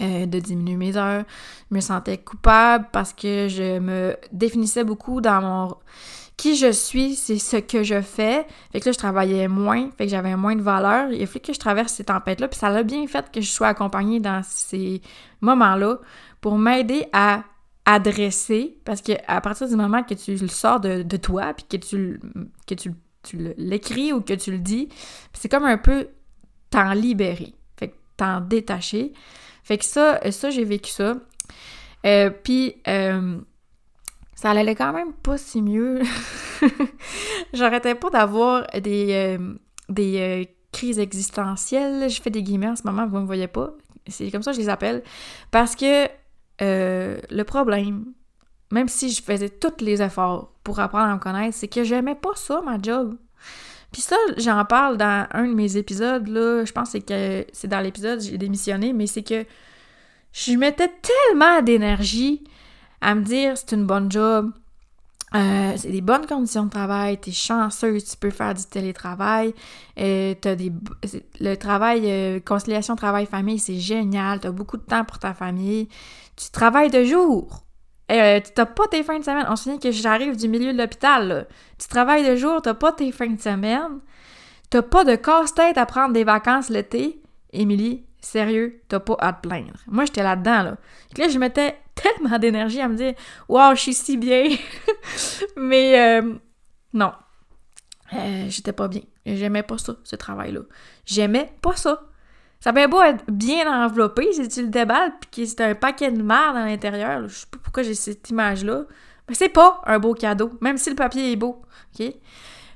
euh, 0.00 0.24
de 0.24 0.38
diminuer 0.38 0.76
mes 0.76 0.96
heures. 0.96 1.24
Je 1.70 1.76
me 1.76 1.80
sentais 1.80 2.16
coupable 2.16 2.86
parce 2.90 3.12
que 3.12 3.48
je 3.48 3.78
me 3.78 4.16
définissais 4.32 4.84
beaucoup 4.84 5.20
dans 5.20 5.42
mon... 5.42 5.76
Qui 6.38 6.56
je 6.56 6.70
suis, 6.70 7.16
c'est 7.16 7.38
ce 7.38 7.56
que 7.56 7.82
je 7.82 8.00
fais. 8.00 8.46
Fait 8.72 8.78
que 8.78 8.86
là, 8.86 8.92
je 8.92 8.98
travaillais 8.98 9.48
moins, 9.48 9.90
fait 9.98 10.04
que 10.04 10.10
j'avais 10.10 10.36
moins 10.36 10.54
de 10.54 10.62
valeur. 10.62 11.10
Il 11.10 11.20
a 11.20 11.26
fallu 11.26 11.40
que 11.40 11.52
je 11.52 11.58
traverse 11.58 11.92
ces 11.92 12.04
tempêtes-là, 12.04 12.46
puis 12.46 12.58
ça 12.58 12.70
l'a 12.70 12.84
bien 12.84 13.06
fait 13.08 13.30
que 13.30 13.40
je 13.40 13.50
sois 13.50 13.66
accompagnée 13.66 14.20
dans 14.20 14.40
ces 14.44 15.02
moments-là 15.40 15.98
pour 16.40 16.56
m'aider 16.56 17.06
à 17.12 17.42
adresser, 17.84 18.78
parce 18.84 19.02
que 19.02 19.12
à 19.26 19.40
partir 19.40 19.68
du 19.68 19.74
moment 19.74 20.04
que 20.04 20.14
tu 20.14 20.36
le 20.36 20.48
sors 20.48 20.78
de, 20.78 21.16
toi, 21.16 21.54
puis 21.54 21.66
que 21.68 21.84
tu, 21.84 22.20
que 22.68 22.74
tu, 22.74 22.92
l'écris 23.56 24.12
ou 24.12 24.20
que 24.20 24.34
tu 24.34 24.52
le 24.52 24.58
dis, 24.58 24.88
c'est 25.32 25.48
comme 25.48 25.64
un 25.64 25.78
peu 25.78 26.06
t'en 26.70 26.92
libérer, 26.92 27.52
fait 27.76 27.88
que 27.88 27.96
t'en 28.16 28.40
détacher. 28.40 29.12
Fait 29.64 29.76
que 29.76 29.84
ça, 29.84 30.20
ça 30.30 30.50
j'ai 30.50 30.64
vécu 30.64 30.90
ça. 30.90 31.16
Euh, 32.06 32.30
puis, 32.30 32.76
euh, 32.86 33.40
ça 34.38 34.50
allait 34.50 34.76
quand 34.76 34.92
même 34.92 35.12
pas 35.14 35.36
si 35.36 35.60
mieux. 35.60 36.00
J'arrêtais 37.52 37.96
pas 37.96 38.08
d'avoir 38.08 38.68
des, 38.68 39.36
euh, 39.36 39.54
des 39.88 40.54
crises 40.70 41.00
existentielles. 41.00 42.08
Je 42.08 42.22
fais 42.22 42.30
des 42.30 42.44
guillemets 42.44 42.68
en 42.68 42.76
ce 42.76 42.84
moment, 42.84 43.04
vous 43.08 43.18
me 43.18 43.26
voyez 43.26 43.48
pas. 43.48 43.72
C'est 44.06 44.30
comme 44.30 44.44
ça 44.44 44.52
que 44.52 44.56
je 44.56 44.60
les 44.60 44.68
appelle. 44.68 45.02
Parce 45.50 45.74
que 45.74 46.06
euh, 46.62 47.18
le 47.28 47.42
problème, 47.42 48.12
même 48.70 48.86
si 48.86 49.10
je 49.10 49.20
faisais 49.24 49.48
tous 49.48 49.84
les 49.84 50.02
efforts 50.02 50.52
pour 50.62 50.78
apprendre 50.78 51.10
à 51.10 51.14
me 51.14 51.18
connaître, 51.18 51.56
c'est 51.56 51.66
que 51.66 51.82
j'aimais 51.82 52.14
pas 52.14 52.36
ça, 52.36 52.62
ma 52.64 52.80
job. 52.80 53.16
Puis 53.90 54.02
ça, 54.02 54.14
j'en 54.36 54.64
parle 54.64 54.98
dans 54.98 55.26
un 55.32 55.48
de 55.48 55.54
mes 55.54 55.76
épisodes, 55.76 56.28
là, 56.28 56.64
je 56.64 56.70
pense 56.70 56.92
que 56.92 57.44
c'est 57.52 57.68
dans 57.68 57.80
l'épisode 57.80 58.20
j'ai 58.20 58.38
démissionné, 58.38 58.92
mais 58.92 59.08
c'est 59.08 59.24
que 59.24 59.44
je 60.30 60.52
mettais 60.52 60.92
tellement 61.02 61.60
d'énergie 61.60 62.44
à 63.00 63.14
me 63.14 63.22
dire 63.22 63.56
c'est 63.56 63.72
une 63.72 63.86
bonne 63.86 64.10
job, 64.10 64.52
euh, 65.34 65.72
c'est 65.76 65.90
des 65.90 66.00
bonnes 66.00 66.26
conditions 66.26 66.64
de 66.64 66.70
travail, 66.70 67.18
t'es 67.18 67.32
chanceux, 67.32 67.98
tu 68.00 68.16
peux 68.16 68.30
faire 68.30 68.54
du 68.54 68.64
télétravail, 68.64 69.54
euh, 69.98 70.34
t'as 70.40 70.54
des... 70.54 70.72
le 71.40 71.54
travail, 71.56 72.42
conciliation 72.42 72.96
travail-famille, 72.96 73.58
c'est 73.58 73.78
génial, 73.78 74.40
t'as 74.40 74.50
beaucoup 74.50 74.76
de 74.76 74.82
temps 74.82 75.04
pour 75.04 75.18
ta 75.18 75.34
famille, 75.34 75.88
tu 76.36 76.50
travailles 76.50 76.90
de 76.90 77.04
jour. 77.04 77.64
Euh, 78.10 78.40
tu 78.40 78.52
n'as 78.56 78.66
pas 78.66 78.86
tes 78.86 79.02
fins 79.02 79.18
de 79.18 79.24
semaine. 79.24 79.46
On 79.48 79.56
se 79.56 79.64
souvient 79.64 79.78
que 79.78 79.90
j'arrive 79.90 80.36
du 80.36 80.48
milieu 80.48 80.72
de 80.72 80.78
l'hôpital. 80.78 81.46
Tu 81.78 81.88
travailles 81.88 82.26
de 82.26 82.36
jour, 82.36 82.62
tu 82.62 82.68
n'as 82.68 82.74
pas 82.74 82.92
tes 82.92 83.12
fins 83.12 83.28
de 83.28 83.40
semaine. 83.40 84.00
Tu 84.70 84.80
pas 84.82 85.04
de 85.04 85.14
casse-tête 85.14 85.78
à 85.78 85.86
prendre 85.86 86.12
des 86.12 86.24
vacances 86.24 86.70
l'été. 86.70 87.20
Émilie, 87.52 88.04
sérieux, 88.20 88.80
t'as 88.88 89.00
pas 89.00 89.16
à 89.18 89.32
te 89.32 89.46
plaindre. 89.46 89.78
Moi, 89.86 90.04
j'étais 90.04 90.22
là-dedans, 90.22 90.62
là. 90.62 90.76
Là, 91.16 91.28
je 91.28 91.38
mettais 91.38 91.76
tellement 92.02 92.38
d'énergie 92.38 92.80
à 92.80 92.88
me 92.88 92.96
dire 92.96 93.14
«Wow, 93.48 93.74
je 93.74 93.80
suis 93.80 93.94
si 93.94 94.16
bien!» 94.16 94.48
Mais 95.56 96.20
euh, 96.20 96.34
non, 96.92 97.12
euh, 98.14 98.46
j'étais 98.48 98.72
pas 98.72 98.88
bien. 98.88 99.02
J'aimais 99.26 99.62
pas 99.62 99.78
ça, 99.78 99.96
ce 100.04 100.16
travail-là. 100.16 100.60
J'aimais 101.04 101.52
pas 101.60 101.76
ça. 101.76 102.02
Ça 102.60 102.72
peut 102.72 102.86
beau 102.88 103.02
être 103.02 103.24
bien 103.30 103.84
enveloppé, 103.84 104.32
si 104.32 104.48
tu 104.48 104.62
le 104.62 104.68
déballes, 104.68 105.12
puis 105.20 105.30
que 105.30 105.48
c'est 105.48 105.60
un 105.60 105.74
paquet 105.74 106.10
de 106.10 106.22
merde 106.22 106.56
à 106.56 106.64
l'intérieur, 106.64 107.28
je 107.28 107.34
sais 107.34 107.46
pas 107.50 107.58
pourquoi 107.62 107.84
j'ai 107.84 107.94
cette 107.94 108.28
image-là, 108.30 108.84
mais 109.28 109.34
c'est 109.34 109.48
pas 109.48 109.80
un 109.86 110.00
beau 110.00 110.14
cadeau, 110.14 110.50
même 110.60 110.76
si 110.76 110.90
le 110.90 110.96
papier 110.96 111.30
est 111.30 111.36
beau, 111.36 111.62
OK? 111.94 112.12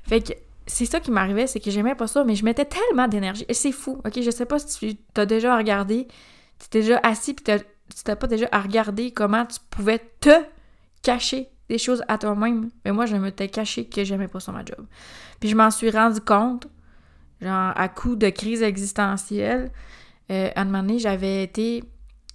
Fait 0.03 0.21
que 0.21 0.33
c'est 0.67 0.85
ça 0.85 1.01
qui 1.01 1.11
m'arrivait, 1.11 1.47
c'est 1.47 1.59
que 1.59 1.69
j'aimais 1.69 1.95
pas 1.95 2.07
ça, 2.07 2.23
mais 2.23 2.35
je 2.35 2.45
mettais 2.45 2.65
tellement 2.65 3.09
d'énergie, 3.09 3.43
et 3.49 3.53
c'est 3.53 3.73
fou, 3.73 4.01
OK? 4.05 4.21
Je 4.21 4.31
sais 4.31 4.45
pas 4.45 4.57
si 4.57 4.79
tu 4.79 4.95
t'as 5.13 5.25
déjà 5.25 5.57
regardé, 5.57 6.07
tu 6.59 6.69
t'es 6.69 6.79
déjà 6.79 7.01
assis, 7.03 7.33
puis 7.33 7.43
tu 7.95 8.03
t'as 8.03 8.15
pas 8.15 8.27
déjà 8.27 8.47
à 8.51 8.59
regarder 8.59 9.11
comment 9.11 9.45
tu 9.45 9.59
pouvais 9.69 9.99
te 10.19 10.43
cacher 11.01 11.49
des 11.69 11.77
choses 11.77 12.03
à 12.07 12.17
toi-même, 12.17 12.69
mais 12.85 12.91
moi, 12.91 13.05
je 13.05 13.15
me 13.15 13.31
t'ai 13.31 13.47
caché 13.47 13.85
que 13.85 14.03
j'aimais 14.03 14.27
pas 14.27 14.39
ça, 14.39 14.51
ma 14.51 14.65
job. 14.65 14.85
Puis 15.39 15.49
je 15.49 15.55
m'en 15.55 15.71
suis 15.71 15.89
rendu 15.89 16.21
compte 16.21 16.67
genre 17.41 17.73
à 17.75 17.89
coup 17.89 18.15
de 18.15 18.29
crise 18.29 18.63
existentielle. 18.63 19.71
Euh, 20.31 20.49
à 20.55 20.61
un 20.61 20.65
moment 20.65 20.81
donné, 20.81 20.99
j'avais 20.99 21.43
été. 21.43 21.83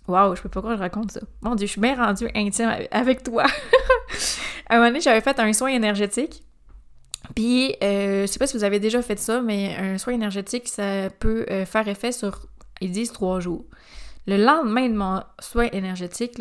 Waouh, 0.07 0.37
je 0.37 0.43
peux 0.43 0.49
pas 0.49 0.61
croire 0.61 0.75
que 0.75 0.79
je 0.79 0.83
raconte 0.83 1.13
ça. 1.13 1.21
Mon 1.43 1.55
Dieu, 1.55 1.67
je 1.67 1.73
suis 1.73 1.81
bien 1.81 1.95
rendue 1.95 2.29
intime 2.35 2.73
avec 2.91 3.23
toi. 3.23 3.45
à 4.69 4.75
un 4.75 4.77
moment 4.77 4.89
donné, 4.89 5.01
j'avais 5.01 5.21
fait 5.21 5.39
un 5.39 5.53
soin 5.53 5.69
énergétique. 5.69 6.43
Puis, 7.35 7.75
euh, 7.83 8.23
je 8.23 8.27
sais 8.27 8.39
pas 8.39 8.47
si 8.47 8.57
vous 8.57 8.65
avez 8.65 8.81
déjà 8.81 9.03
fait 9.03 9.19
ça, 9.19 9.43
mais 9.43 9.77
un 9.77 9.99
soin 9.99 10.15
énergétique, 10.15 10.67
ça 10.69 11.11
peut 11.19 11.45
euh, 11.51 11.67
faire 11.67 11.87
effet 11.89 12.13
sur, 12.13 12.47
ils 12.81 12.91
disent, 12.91 13.13
trois 13.13 13.41
jours. 13.41 13.65
Le 14.29 14.37
lendemain 14.37 14.89
de 14.89 14.95
mon 14.95 15.23
soin 15.41 15.69
énergétique, 15.73 16.41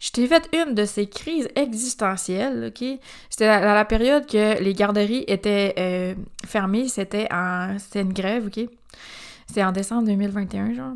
je 0.00 0.10
t'ai 0.10 0.26
fait 0.26 0.48
une 0.52 0.74
de 0.74 0.84
ces 0.84 1.08
crises 1.08 1.48
existentielles, 1.54 2.72
OK? 2.74 2.84
C'était 3.30 3.46
à 3.46 3.74
la 3.74 3.84
période 3.84 4.26
que 4.26 4.60
les 4.60 4.74
garderies 4.74 5.24
étaient 5.28 5.74
euh, 5.78 6.14
fermées, 6.44 6.88
c'était 6.88 7.28
en... 7.32 7.76
une 7.94 8.12
grève, 8.12 8.46
OK? 8.46 8.68
C'était 9.46 9.62
en 9.62 9.70
décembre 9.70 10.08
2021, 10.08 10.74
genre. 10.74 10.94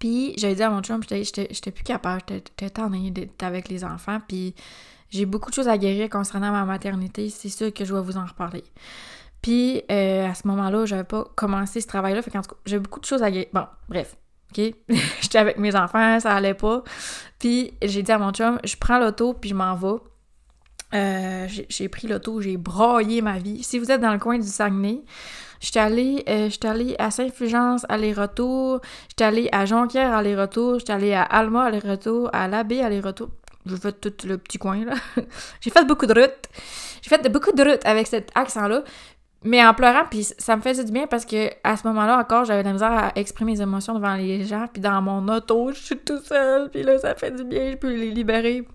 Puis 0.00 0.34
j'avais 0.36 0.56
dit 0.56 0.62
à 0.62 0.70
mon 0.70 0.82
chum, 0.82 1.00
j'étais 1.08 1.70
plus 1.70 1.84
capable, 1.84 2.22
j'étais 2.28 2.70
tannée 2.70 3.12
d'être 3.12 3.42
avec 3.44 3.68
les 3.68 3.84
enfants, 3.84 4.18
puis 4.26 4.54
j'ai 5.10 5.26
beaucoup 5.26 5.50
de 5.50 5.54
choses 5.54 5.68
à 5.68 5.78
guérir 5.78 6.08
concernant 6.10 6.50
ma 6.50 6.64
maternité, 6.64 7.28
c'est 7.28 7.50
sûr 7.50 7.72
que 7.72 7.84
je 7.84 7.94
vais 7.94 8.00
vous 8.00 8.16
en 8.16 8.24
reparler. 8.24 8.64
Puis 9.42 9.82
euh, 9.90 10.28
à 10.28 10.34
ce 10.34 10.48
moment-là, 10.48 10.86
j'avais 10.86 11.04
pas 11.04 11.24
commencé 11.36 11.80
ce 11.80 11.86
travail-là, 11.86 12.22
fait 12.22 12.32
j'ai 12.66 12.80
beaucoup 12.80 13.00
de 13.00 13.04
choses 13.04 13.22
à 13.22 13.30
guérir. 13.30 13.48
Bon, 13.52 13.66
bref, 13.88 14.16
OK? 14.50 14.74
J'étais 15.20 15.38
avec 15.38 15.58
mes 15.58 15.74
enfants, 15.76 16.20
ça 16.20 16.34
allait 16.34 16.54
pas. 16.54 16.82
Puis 17.38 17.72
j'ai 17.82 18.02
dit 18.02 18.12
à 18.12 18.18
mon 18.18 18.32
chum, 18.32 18.58
je 18.64 18.76
prends 18.76 18.98
l'auto, 18.98 19.34
puis 19.34 19.50
je 19.50 19.54
m'en 19.54 19.74
vais. 19.74 19.98
Euh, 20.92 21.46
j'ai 21.68 21.88
pris 21.88 22.08
l'auto, 22.08 22.40
j'ai 22.40 22.56
broyé 22.56 23.22
ma 23.22 23.38
vie. 23.38 23.62
Si 23.62 23.78
vous 23.78 23.90
êtes 23.90 24.00
dans 24.00 24.12
le 24.12 24.18
coin 24.18 24.38
du 24.38 24.46
Saguenay, 24.46 25.02
J'étais 25.60 25.78
allée, 25.78 26.24
euh, 26.28 26.48
à 26.98 27.10
Saint-Fulgence, 27.10 27.84
aller-retour. 27.90 28.80
J'étais 29.10 29.24
allée 29.24 29.48
à 29.52 29.66
Jonquière, 29.66 30.14
aller-retour. 30.14 30.78
J'étais 30.78 30.94
allée 30.94 31.12
à 31.12 31.22
Alma, 31.22 31.64
aller-retour. 31.64 32.30
À 32.32 32.48
l'Abbé, 32.48 32.80
aller-retour. 32.80 33.28
J'ai 33.66 33.76
fait 33.76 33.92
tout 33.92 34.26
le 34.26 34.38
petit 34.38 34.56
coin, 34.56 34.86
là. 34.86 34.94
j'ai 35.60 35.70
fait 35.70 35.84
beaucoup 35.84 36.06
de 36.06 36.18
routes. 36.18 36.48
J'ai 37.02 37.10
fait 37.10 37.28
beaucoup 37.28 37.52
de 37.52 37.62
routes 37.62 37.84
avec 37.84 38.06
cet 38.06 38.30
accent-là. 38.34 38.82
Mais 39.42 39.64
en 39.64 39.72
pleurant, 39.72 40.04
puis 40.10 40.24
ça 40.24 40.54
me 40.54 40.60
faisait 40.60 40.84
du 40.84 40.92
bien 40.92 41.06
parce 41.06 41.24
que 41.24 41.50
à 41.64 41.76
ce 41.76 41.86
moment-là 41.88 42.18
encore, 42.18 42.44
j'avais 42.44 42.62
de 42.62 42.68
la 42.68 42.74
misère 42.74 42.92
à 42.92 43.12
exprimer 43.16 43.52
mes 43.52 43.62
émotions 43.62 43.94
devant 43.94 44.14
les 44.14 44.44
gens. 44.44 44.66
Puis 44.70 44.82
dans 44.82 45.00
mon 45.00 45.26
auto, 45.28 45.72
je 45.72 45.80
suis 45.80 45.96
tout 45.96 46.20
seul. 46.20 46.70
Puis 46.70 46.82
là, 46.82 46.98
ça 46.98 47.14
fait 47.14 47.30
du 47.30 47.44
bien, 47.44 47.70
je 47.70 47.76
peux 47.76 47.94
les 47.94 48.10
libérer. 48.10 48.66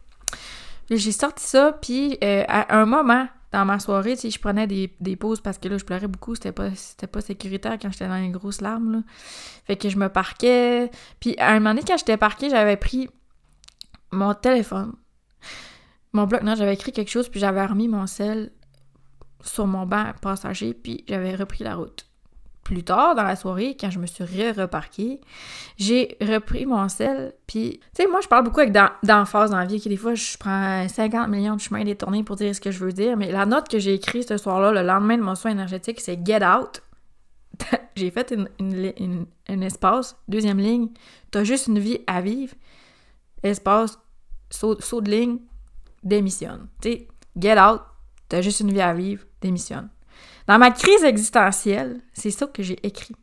J'ai 0.89 1.11
sorti 1.11 1.43
ça, 1.43 1.71
puis 1.71 2.17
euh, 2.23 2.43
à 2.47 2.77
un 2.77 2.85
moment, 2.85 3.27
dans 3.51 3.65
ma 3.65 3.79
soirée, 3.79 4.17
tu 4.17 4.29
je 4.29 4.39
prenais 4.39 4.67
des, 4.67 5.15
pauses 5.15 5.39
parce 5.39 5.57
que 5.57 5.67
là, 5.67 5.77
je 5.77 5.85
pleurais 5.85 6.07
beaucoup, 6.07 6.35
c'était 6.35 6.51
pas, 6.51 6.69
pas 7.11 7.21
sécuritaire 7.21 7.77
quand 7.81 7.91
j'étais 7.91 8.07
dans 8.07 8.17
les 8.17 8.29
grosses 8.29 8.61
larmes, 8.61 8.91
là. 8.91 8.99
Fait 9.65 9.77
que 9.77 9.89
je 9.89 9.97
me 9.97 10.09
parquais. 10.09 10.91
Puis 11.19 11.35
à 11.37 11.51
un 11.51 11.59
moment 11.59 11.71
donné, 11.71 11.83
quand 11.87 11.97
j'étais 11.97 12.17
parquée, 12.17 12.49
j'avais 12.49 12.77
pris 12.77 13.09
mon 14.11 14.33
téléphone, 14.33 14.93
mon 16.13 16.25
bloc 16.25 16.43
non, 16.43 16.55
j'avais 16.55 16.73
écrit 16.73 16.91
quelque 16.91 17.11
chose, 17.11 17.29
puis 17.29 17.39
j'avais 17.39 17.65
remis 17.65 17.87
mon 17.87 18.07
sel 18.07 18.51
sur 19.41 19.67
mon 19.67 19.85
banc 19.85 20.11
passager, 20.21 20.73
puis 20.73 21.03
j'avais 21.07 21.35
repris 21.35 21.63
la 21.63 21.75
route 21.75 22.05
plus 22.65 22.83
tard 22.83 23.13
dans 23.13 23.23
la 23.23 23.35
soirée, 23.35 23.77
quand 23.79 23.91
je 23.91 23.99
me 23.99 24.07
suis 24.07 24.23
re-reparquée, 24.23 25.21
j'ai 25.77 26.17
repris 26.19 26.65
mon 26.65 26.89
sel, 26.89 27.33
puis, 27.45 27.79
tu 27.95 28.01
sais, 28.01 28.07
moi, 28.07 28.21
je 28.21 28.27
parle 28.27 28.43
beaucoup 28.43 28.59
avec 28.59 28.73
d'emphase 29.03 29.51
dans 29.51 29.59
la 29.59 29.65
vie, 29.65 29.79
que 29.79 29.87
des 29.87 29.95
fois, 29.97 30.15
je 30.15 30.35
prends 30.37 30.85
50 30.87 31.29
millions 31.29 31.55
de 31.55 31.61
chemins 31.61 31.83
détournés 31.83 32.23
pour 32.23 32.35
dire 32.35 32.53
ce 32.55 32.59
que 32.59 32.71
je 32.71 32.83
veux 32.83 32.91
dire, 32.91 33.17
mais 33.17 33.31
la 33.31 33.45
note 33.45 33.69
que 33.69 33.77
j'ai 33.77 33.93
écrite 33.93 34.27
ce 34.27 34.37
soir-là, 34.37 34.71
le 34.71 34.85
lendemain 34.85 35.15
de 35.15 35.21
mon 35.21 35.35
soin 35.35 35.51
énergétique, 35.51 36.01
c'est 36.01 36.19
«Get 36.25 36.43
out». 36.43 36.81
j'ai 37.95 38.09
fait 38.09 38.35
une, 38.59 39.27
un 39.47 39.61
espace, 39.61 40.17
deuxième 40.27 40.57
ligne, 40.57 40.89
«T'as 41.31 41.43
juste 41.43 41.67
une 41.67 41.77
vie 41.77 41.99
à 42.07 42.19
vivre», 42.21 42.55
espace, 43.43 43.99
saut, 44.49 44.81
saut 44.81 45.01
de 45.01 45.11
ligne, 45.11 45.37
démissionne. 46.03 46.67
Tu 46.81 46.89
sais, 46.89 47.07
«Get 47.39 47.59
out», 47.61 47.81
t'as 48.29 48.41
juste 48.41 48.59
une 48.59 48.71
vie 48.71 48.81
à 48.81 48.93
vivre, 48.93 49.23
démissionne. 49.41 49.89
Dans 50.47 50.57
ma 50.57 50.71
crise 50.71 51.03
existentielle, 51.03 52.01
c'est 52.13 52.31
ça 52.31 52.47
que 52.47 52.61
j'ai 52.63 52.77
écrit. 52.85 53.15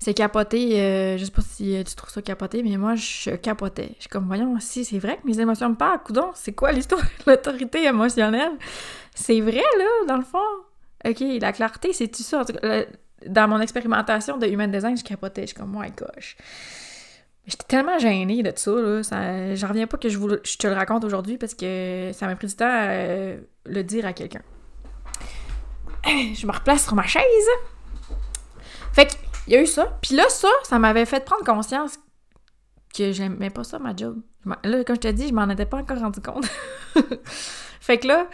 C'est 0.00 0.14
capoté, 0.14 0.80
euh, 0.80 1.16
je 1.16 1.24
sais 1.24 1.30
pas 1.30 1.40
si 1.42 1.76
euh, 1.76 1.82
tu 1.82 1.94
trouves 1.94 2.10
ça 2.10 2.20
capoté, 2.20 2.62
mais 2.62 2.76
moi, 2.76 2.94
je 2.94 3.30
capotais. 3.36 3.92
Je 3.96 4.02
suis 4.02 4.10
comme, 4.10 4.26
voyons, 4.26 4.58
si 4.60 4.84
c'est 4.84 4.98
vrai 4.98 5.16
que 5.16 5.26
mes 5.26 5.40
émotions 5.40 5.70
me 5.70 5.76
parlent, 5.76 6.02
coudon, 6.02 6.30
c'est 6.34 6.52
quoi 6.52 6.72
l'histoire 6.72 7.00
l'autorité 7.26 7.84
émotionnelle? 7.84 8.52
C'est 9.14 9.40
vrai, 9.40 9.62
là, 9.78 10.06
dans 10.08 10.16
le 10.16 10.24
fond. 10.24 10.38
OK, 11.06 11.22
la 11.40 11.52
clarté, 11.52 11.92
c'est-tu 11.92 12.22
ça? 12.22 12.44
dans 13.26 13.48
mon 13.48 13.60
expérimentation 13.60 14.36
de 14.36 14.46
human 14.46 14.70
design, 14.70 14.98
je 14.98 15.04
capotais. 15.04 15.42
Je 15.42 15.46
suis 15.48 15.56
comme, 15.56 15.74
my 15.74 15.90
gosh. 15.90 16.36
J'étais 17.46 17.64
tellement 17.68 17.98
gênée 17.98 18.42
de 18.42 18.52
ça, 18.56 18.70
là. 18.70 19.02
Ça, 19.02 19.54
j'en 19.54 19.68
reviens 19.68 19.86
pas 19.86 19.98
que 19.98 20.08
je, 20.08 20.16
vous, 20.16 20.30
je 20.30 20.56
te 20.56 20.66
le 20.66 20.72
raconte 20.72 21.04
aujourd'hui 21.04 21.36
parce 21.36 21.54
que 21.54 22.10
ça 22.14 22.26
m'a 22.26 22.36
pris 22.36 22.46
du 22.46 22.56
temps 22.56 22.64
à 22.64 22.88
euh, 22.88 23.40
le 23.66 23.82
dire 23.82 24.06
à 24.06 24.12
quelqu'un. 24.12 24.42
je 26.04 26.46
me 26.46 26.52
replace 26.52 26.84
sur 26.84 26.94
ma 26.94 27.06
chaise. 27.06 27.22
Fait 28.92 29.06
qu'il 29.06 29.52
y 29.52 29.56
a 29.56 29.62
eu 29.62 29.66
ça. 29.66 29.98
Puis 30.00 30.14
là, 30.14 30.24
ça, 30.28 30.48
ça 30.62 30.78
m'avait 30.78 31.04
fait 31.04 31.24
prendre 31.24 31.44
conscience 31.44 31.98
que 32.96 33.12
j'aimais 33.12 33.50
pas 33.50 33.64
ça, 33.64 33.78
ma 33.78 33.94
job. 33.94 34.20
Là, 34.62 34.84
comme 34.84 34.96
je 34.96 35.00
te 35.00 35.08
dis, 35.08 35.28
je 35.28 35.34
m'en 35.34 35.48
étais 35.48 35.66
pas 35.66 35.78
encore 35.78 35.98
rendu 35.98 36.20
compte. 36.20 36.46
fait 37.80 37.98
que 37.98 38.06
là, 38.06 38.28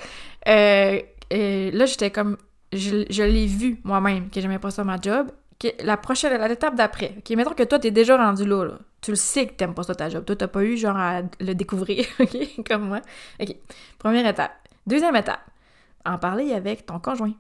euh, 0.49 1.01
euh, 1.33 1.71
là, 1.73 1.87
j'étais 1.87 2.11
comme... 2.11 2.37
Je, 2.73 3.23
l'ai 3.23 3.47
vu 3.47 3.81
moi-même 3.83 4.31
que 4.31 4.41
j'aimais 4.41 4.61
pas 4.61 4.71
ça, 4.71 4.85
ma 4.85 5.01
job. 5.01 5.33
La 5.83 5.97
prochaine, 5.97 6.41
l'étape 6.47 6.75
d'après. 6.75 7.15
OK, 7.19 7.31
mettons 7.37 7.53
que 7.53 7.63
toi, 7.63 7.79
t'es 7.79 7.91
déjà 7.91 8.17
rendu 8.17 8.47
là, 8.47 8.65
là. 8.65 8.79
Tu 9.03 9.11
le 9.11 9.17
sais 9.17 9.47
que 9.47 9.53
t'aimes 9.53 9.75
pas 9.75 9.83
ça, 9.83 9.95
ta 9.95 10.09
job. 10.09 10.25
Toi, 10.25 10.37
t'as 10.37 10.49
pas 10.49 10.63
eu, 10.63 10.77
genre, 10.77 10.97
à 10.97 11.23
le 11.41 11.55
découvrir, 11.55 12.07
OK, 12.21 12.65
comme 12.67 12.89
moi. 12.89 13.01
OK, 13.41 13.55
première 13.99 14.27
étape. 14.27 14.53
Deuxième 14.87 15.17
étape, 15.17 15.41
en 16.05 16.19
parler 16.19 16.53
avec 16.53 16.87
ton 16.87 16.99
conjoint. 16.99 17.33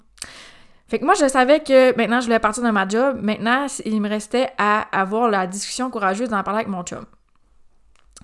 Fait 0.89 0.99
que 0.99 1.05
moi, 1.05 1.15
je 1.15 1.29
savais 1.29 1.61
que 1.61 1.97
maintenant, 1.97 2.21
je 2.21 2.27
voulais 2.27 2.41
partir 2.41 2.63
de 2.65 2.71
ma 2.71 2.87
job. 2.87 3.19
Maintenant, 3.23 3.67
il 3.85 4.01
me 4.01 4.09
restait 4.09 4.51
à 4.59 4.81
avoir 4.99 5.29
la 5.29 5.47
discussion 5.47 5.89
courageuse 5.89 6.29
d'en 6.29 6.43
parler 6.43 6.61
avec 6.61 6.69
mon 6.69 6.83
chum. 6.83 7.07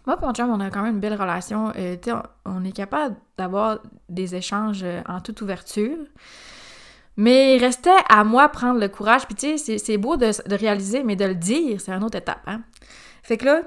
Moi 0.05 0.17
et 0.21 0.25
mon 0.25 0.33
chum, 0.33 0.51
on 0.51 0.61
a 0.61 0.71
quand 0.71 0.83
même 0.83 0.95
une 0.95 1.01
belle 1.01 1.15
relation. 1.15 1.73
Euh, 1.77 1.97
on 2.45 2.65
est 2.65 2.73
capable 2.73 3.17
d'avoir 3.39 3.79
des 4.09 4.35
échanges 4.35 4.83
euh, 4.83 5.01
en 5.09 5.21
toute 5.21 5.41
ouverture. 5.43 5.97
Mais 7.17 7.57
il 7.57 7.61
restait 7.61 7.91
à 8.09 8.25
moi 8.25 8.49
prendre 8.49 8.79
le 8.79 8.89
courage. 8.89 9.27
Puis 9.27 9.35
tu 9.35 9.59
sais, 9.59 9.79
c'est 9.79 9.97
beau 9.97 10.17
de, 10.17 10.31
réaliser, 10.55 11.03
mais 11.03 11.17
de 11.17 11.25
le 11.25 11.35
dire, 11.35 11.81
c'est 11.81 11.93
une 11.93 12.05
autre 12.05 12.19
étape. 12.19 12.43
Hein? 12.47 12.63
Fait 13.23 13.39
que 13.39 13.47
là, 13.47 13.63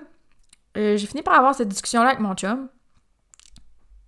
euh, 0.77 0.97
j'ai 0.97 1.07
fini 1.07 1.23
par 1.23 1.33
avoir 1.35 1.55
cette 1.55 1.67
discussion-là 1.67 2.09
avec 2.09 2.19
mon 2.19 2.35
chum. 2.35 2.69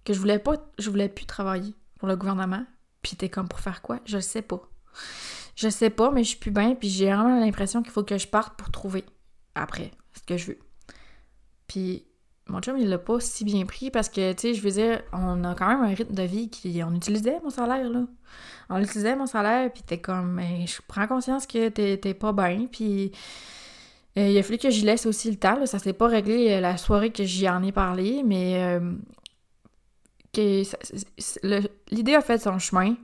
Que 0.06 0.14
je 0.14 0.20
voulais 0.20 0.40
pas, 0.40 0.56
je 0.80 0.90
voulais 0.90 1.10
plus 1.10 1.26
travailler 1.26 1.76
pour 2.00 2.08
le 2.08 2.16
gouvernement. 2.16 2.66
Puis 3.02 3.16
t'es 3.16 3.30
comme 3.30 3.48
pour 3.48 3.60
faire 3.60 3.82
quoi? 3.82 4.00
Je 4.06 4.20
sais 4.20 4.42
pas. 4.42 4.62
Je 5.56 5.70
sais 5.70 5.90
pas, 5.90 6.12
mais 6.12 6.24
je 6.24 6.30
suis 6.30 6.40
plus 6.40 6.52
bien, 6.52 6.76
puis 6.76 6.90
j'ai 6.90 7.06
vraiment 7.06 7.40
l'impression 7.40 7.84
qu'il 7.84 7.92
faut 7.92 8.04
que 8.04 8.18
je 8.18 8.28
parte 8.28 8.58
pour 8.58 8.72
trouver 8.72 9.06
après 9.54 9.92
ce 10.14 10.22
que 10.24 10.38
je 10.38 10.48
veux. 10.48 10.60
Puis 11.68 12.06
mon 12.52 12.60
chum, 12.60 12.78
il 12.78 12.90
l'a 12.90 12.98
pas 12.98 13.20
si 13.20 13.46
bien 13.46 13.66
pris 13.66 13.90
parce 13.90 14.10
que, 14.10 14.34
tu 14.34 14.42
sais, 14.42 14.54
je 14.54 14.62
veux 14.62 14.72
dire, 14.72 15.02
on 15.14 15.44
a 15.46 15.56
quand 15.56 15.68
même 15.68 15.82
un 15.82 15.94
rythme 15.94 16.14
de 16.14 16.24
vie 16.24 16.50
qui. 16.50 16.84
On 16.84 16.94
utilisait 16.94 17.40
mon 17.44 17.50
salaire, 17.50 17.90
là. 17.90 18.04
On 18.70 18.80
utilisait 18.80 19.16
mon 19.16 19.26
salaire, 19.26 19.72
puis 19.72 19.84
t'es 19.84 20.00
comme, 20.00 20.34
mais 20.34 20.66
je 20.68 20.82
prends 20.88 21.08
conscience 21.08 21.48
que 21.48 21.70
t'es 21.70 22.14
pas 22.14 22.34
bien, 22.34 22.68
puis. 22.72 23.12
Euh, 24.18 24.28
il 24.28 24.38
a 24.38 24.44
fallu 24.44 24.58
que 24.58 24.70
j'y 24.70 24.82
laisse 24.82 25.06
aussi 25.06 25.32
le 25.32 25.38
temps, 25.38 25.58
là. 25.58 25.66
Ça 25.66 25.80
s'est 25.80 25.94
pas 25.94 26.08
réglé 26.08 26.52
euh, 26.52 26.60
la 26.60 26.76
soirée 26.76 27.12
que 27.12 27.24
j'y 27.24 27.48
en 27.50 27.64
ai 27.64 27.72
parlé, 27.72 28.24
mais. 28.24 28.56
Euh, 28.58 28.92
l'idée 31.92 32.16
a 32.16 32.22
fait 32.22 32.38
son 32.38 32.60
chemin. 32.60 32.96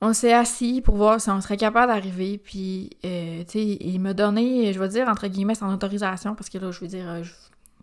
On 0.00 0.12
s'est 0.12 0.32
assis 0.32 0.80
pour 0.80 0.96
voir 0.96 1.20
si 1.20 1.30
on 1.30 1.40
serait 1.40 1.56
capable 1.56 1.92
d'arriver, 1.92 2.38
puis, 2.38 2.90
tu 3.02 3.08
sais, 3.08 3.78
il 3.80 3.98
m'a 4.00 4.12
donné, 4.12 4.72
je 4.72 4.78
vais 4.78 4.88
dire, 4.88 5.08
entre 5.08 5.28
guillemets, 5.28 5.54
son 5.54 5.72
autorisation, 5.72 6.34
parce 6.34 6.50
que 6.50 6.58
là, 6.58 6.70
je 6.70 6.80
veux 6.80 6.88
dire, 6.88 7.24
je, 7.24 7.32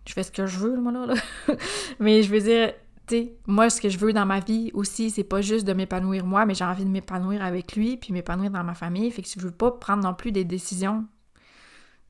fais 0.06 0.22
ce 0.22 0.32
que 0.32 0.46
je 0.46 0.58
veux, 0.58 0.76
moi, 0.76 0.92
là. 0.92 1.14
Mais 2.00 2.22
je 2.22 2.30
veux 2.30 2.40
dire, 2.40 2.72
tu 3.06 3.16
sais, 3.16 3.34
moi, 3.46 3.70
ce 3.70 3.80
que 3.80 3.88
je 3.88 3.98
veux 3.98 4.12
dans 4.12 4.26
ma 4.26 4.40
vie 4.40 4.70
aussi, 4.74 5.10
c'est 5.10 5.24
pas 5.24 5.40
juste 5.40 5.66
de 5.66 5.72
m'épanouir 5.72 6.24
moi, 6.24 6.46
mais 6.46 6.54
j'ai 6.54 6.64
envie 6.64 6.84
de 6.84 6.90
m'épanouir 6.90 7.44
avec 7.44 7.74
lui, 7.74 7.96
puis 7.96 8.12
m'épanouir 8.12 8.50
dans 8.50 8.64
ma 8.64 8.74
famille. 8.74 9.10
Fait 9.10 9.22
que 9.22 9.28
je 9.28 9.40
veux 9.40 9.50
pas 9.50 9.72
prendre 9.72 10.02
non 10.04 10.14
plus 10.14 10.32
des 10.32 10.44
décisions, 10.44 11.04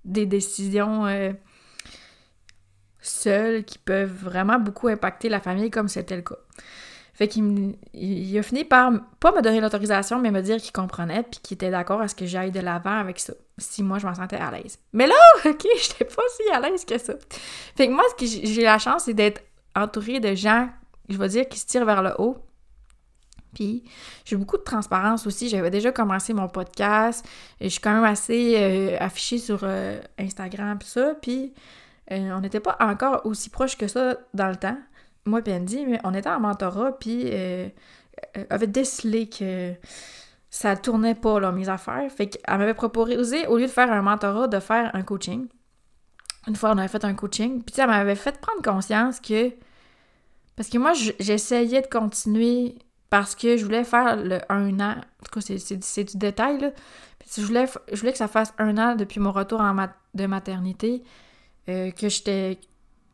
des 0.04 0.26
décisions 0.26 1.06
euh, 1.06 1.32
seules 3.00 3.64
qui 3.64 3.78
peuvent 3.78 4.12
vraiment 4.12 4.58
beaucoup 4.58 4.88
impacter 4.88 5.28
la 5.28 5.40
famille, 5.40 5.70
comme 5.70 5.88
c'était 5.88 6.16
le 6.16 6.22
cas. 6.22 6.36
Fait 7.14 7.28
qu'il 7.28 7.76
il 7.92 8.38
a 8.38 8.42
fini 8.42 8.64
par 8.64 8.90
pas 9.20 9.32
me 9.32 9.42
donner 9.42 9.60
l'autorisation, 9.60 10.18
mais 10.18 10.30
me 10.30 10.40
dire 10.40 10.56
qu'il 10.56 10.72
comprenait 10.72 11.22
puis 11.22 11.40
qu'il 11.42 11.54
était 11.56 11.70
d'accord 11.70 12.00
à 12.00 12.08
ce 12.08 12.14
que 12.14 12.26
j'aille 12.26 12.50
de 12.50 12.60
l'avant 12.60 12.98
avec 12.98 13.18
ça. 13.18 13.34
Si 13.62 13.82
moi 13.82 13.98
je 13.98 14.06
m'en 14.06 14.14
sentais 14.14 14.36
à 14.36 14.50
l'aise. 14.50 14.78
Mais 14.92 15.06
là, 15.06 15.14
ok, 15.44 15.66
j'étais 15.80 16.04
pas 16.04 16.22
si 16.36 16.50
à 16.52 16.60
l'aise 16.60 16.84
que 16.84 16.98
ça. 16.98 17.14
Fait 17.76 17.86
que 17.86 17.92
moi, 17.92 18.04
ce 18.10 18.24
que 18.24 18.46
j'ai 18.46 18.62
la 18.62 18.78
chance, 18.78 19.04
c'est 19.04 19.14
d'être 19.14 19.42
entourée 19.74 20.20
de 20.20 20.34
gens, 20.34 20.68
je 21.08 21.16
vais 21.16 21.28
dire, 21.28 21.48
qui 21.48 21.58
se 21.58 21.66
tirent 21.66 21.84
vers 21.84 22.02
le 22.02 22.12
haut. 22.18 22.36
Puis 23.54 23.84
j'ai 24.24 24.36
beaucoup 24.36 24.56
de 24.56 24.62
transparence 24.62 25.26
aussi. 25.26 25.48
J'avais 25.48 25.70
déjà 25.70 25.92
commencé 25.92 26.32
mon 26.32 26.48
podcast. 26.48 27.26
Je 27.60 27.68
suis 27.68 27.80
quand 27.80 27.92
même 27.92 28.04
assez 28.04 28.54
euh, 28.56 28.96
affichée 28.98 29.38
sur 29.38 29.60
euh, 29.62 30.00
Instagram 30.18 30.78
et 30.80 30.84
ça. 30.84 31.14
Puis 31.20 31.52
euh, 32.10 32.32
on 32.32 32.40
n'était 32.40 32.60
pas 32.60 32.76
encore 32.80 33.24
aussi 33.26 33.50
proche 33.50 33.76
que 33.76 33.88
ça 33.88 34.16
dans 34.34 34.48
le 34.48 34.56
temps 34.56 34.78
moi 35.24 35.40
et 35.46 35.52
Andy, 35.54 35.86
on 36.02 36.14
était 36.14 36.28
en 36.28 36.40
mentorat, 36.40 36.98
puis 36.98 37.30
avait 38.50 38.66
décelé 38.66 39.28
que 39.28 39.72
ça 40.52 40.76
tournait 40.76 41.14
pas, 41.14 41.40
là, 41.40 41.50
mes 41.50 41.70
affaires. 41.70 42.12
Fait 42.12 42.28
qu'elle 42.28 42.58
m'avait 42.58 42.74
proposé, 42.74 43.46
au 43.46 43.56
lieu 43.56 43.64
de 43.64 43.70
faire 43.70 43.90
un 43.90 44.02
mentorat, 44.02 44.48
de 44.48 44.60
faire 44.60 44.94
un 44.94 45.02
coaching. 45.02 45.48
Une 46.46 46.56
fois, 46.56 46.72
on 46.72 46.78
avait 46.78 46.88
fait 46.88 47.06
un 47.06 47.14
coaching. 47.14 47.62
Puis, 47.62 47.76
elle 47.78 47.86
m'avait 47.86 48.14
fait 48.14 48.38
prendre 48.38 48.60
conscience 48.62 49.18
que. 49.18 49.50
Parce 50.54 50.68
que 50.68 50.76
moi, 50.76 50.92
j'essayais 50.92 51.80
de 51.80 51.86
continuer 51.86 52.76
parce 53.08 53.34
que 53.34 53.56
je 53.56 53.64
voulais 53.64 53.82
faire 53.82 54.16
le 54.16 54.40
un 54.50 54.78
an. 54.78 54.96
En 54.98 55.24
tout 55.24 55.40
cas, 55.40 55.40
c'est 55.40 56.04
du 56.04 56.18
détail, 56.18 56.60
là. 56.60 56.70
Puis, 57.18 57.30
je 57.38 57.46
voulais, 57.46 57.66
je 57.90 57.98
voulais 57.98 58.12
que 58.12 58.18
ça 58.18 58.28
fasse 58.28 58.52
un 58.58 58.76
an 58.76 58.94
depuis 58.94 59.20
mon 59.20 59.32
retour 59.32 59.62
de 60.12 60.26
maternité 60.26 61.02
euh, 61.70 61.90
que 61.92 62.10
j'étais. 62.10 62.60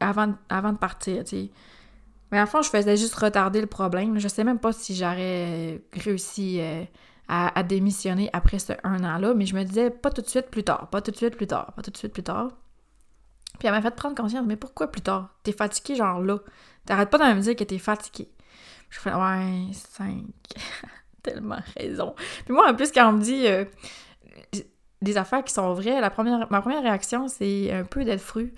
Avant, 0.00 0.34
avant 0.48 0.72
de 0.72 0.78
partir, 0.78 1.22
tu 1.22 1.30
sais. 1.30 1.50
Mais 2.32 2.40
en 2.40 2.46
fond, 2.46 2.62
je 2.62 2.68
faisais 2.68 2.96
juste 2.96 3.14
retarder 3.14 3.60
le 3.60 3.66
problème. 3.68 4.18
Je 4.18 4.26
sais 4.26 4.44
même 4.44 4.58
pas 4.58 4.72
si 4.72 4.96
j'aurais 4.96 5.80
réussi 5.92 6.60
euh, 6.60 6.84
à, 7.28 7.62
démissionner 7.62 8.30
après 8.32 8.58
ce 8.58 8.72
un 8.84 9.04
an-là, 9.04 9.34
mais 9.34 9.44
je 9.44 9.54
me 9.54 9.62
disais 9.62 9.90
pas 9.90 10.10
tout 10.10 10.22
de 10.22 10.26
suite 10.26 10.50
plus 10.50 10.64
tard, 10.64 10.88
pas 10.88 11.02
tout 11.02 11.10
de 11.10 11.16
suite 11.16 11.36
plus 11.36 11.46
tard, 11.46 11.72
pas 11.74 11.82
tout 11.82 11.90
de 11.90 11.96
suite 11.96 12.12
plus 12.12 12.22
tard. 12.22 12.48
Puis 13.58 13.68
elle 13.68 13.72
m'a 13.74 13.82
fait 13.82 13.94
prendre 13.94 14.14
conscience, 14.14 14.46
mais 14.46 14.56
pourquoi 14.56 14.90
plus 14.90 15.02
tard? 15.02 15.34
T'es 15.42 15.52
fatigué 15.52 15.96
genre 15.96 16.20
là. 16.20 16.38
T'arrêtes 16.86 17.10
pas 17.10 17.18
de 17.18 17.34
me 17.34 17.40
dire 17.40 17.54
que 17.54 17.64
t'es 17.64 17.78
fatigué. 17.78 18.30
Je 18.88 18.98
fais 18.98 19.12
ouais, 19.12 19.72
5. 19.72 20.24
Tellement 21.22 21.58
raison. 21.76 22.14
Puis 22.46 22.54
moi, 22.54 22.70
en 22.70 22.74
plus, 22.74 22.92
quand 22.92 23.08
on 23.10 23.12
me 23.12 23.20
dit 23.20 23.46
euh, 23.46 23.64
des 25.02 25.16
affaires 25.18 25.44
qui 25.44 25.52
sont 25.52 25.74
vraies, 25.74 26.00
la 26.00 26.10
première, 26.10 26.50
ma 26.50 26.62
première 26.62 26.82
réaction, 26.82 27.28
c'est 27.28 27.70
un 27.72 27.84
peu 27.84 28.04
d'être 28.04 28.22
fru. 28.22 28.54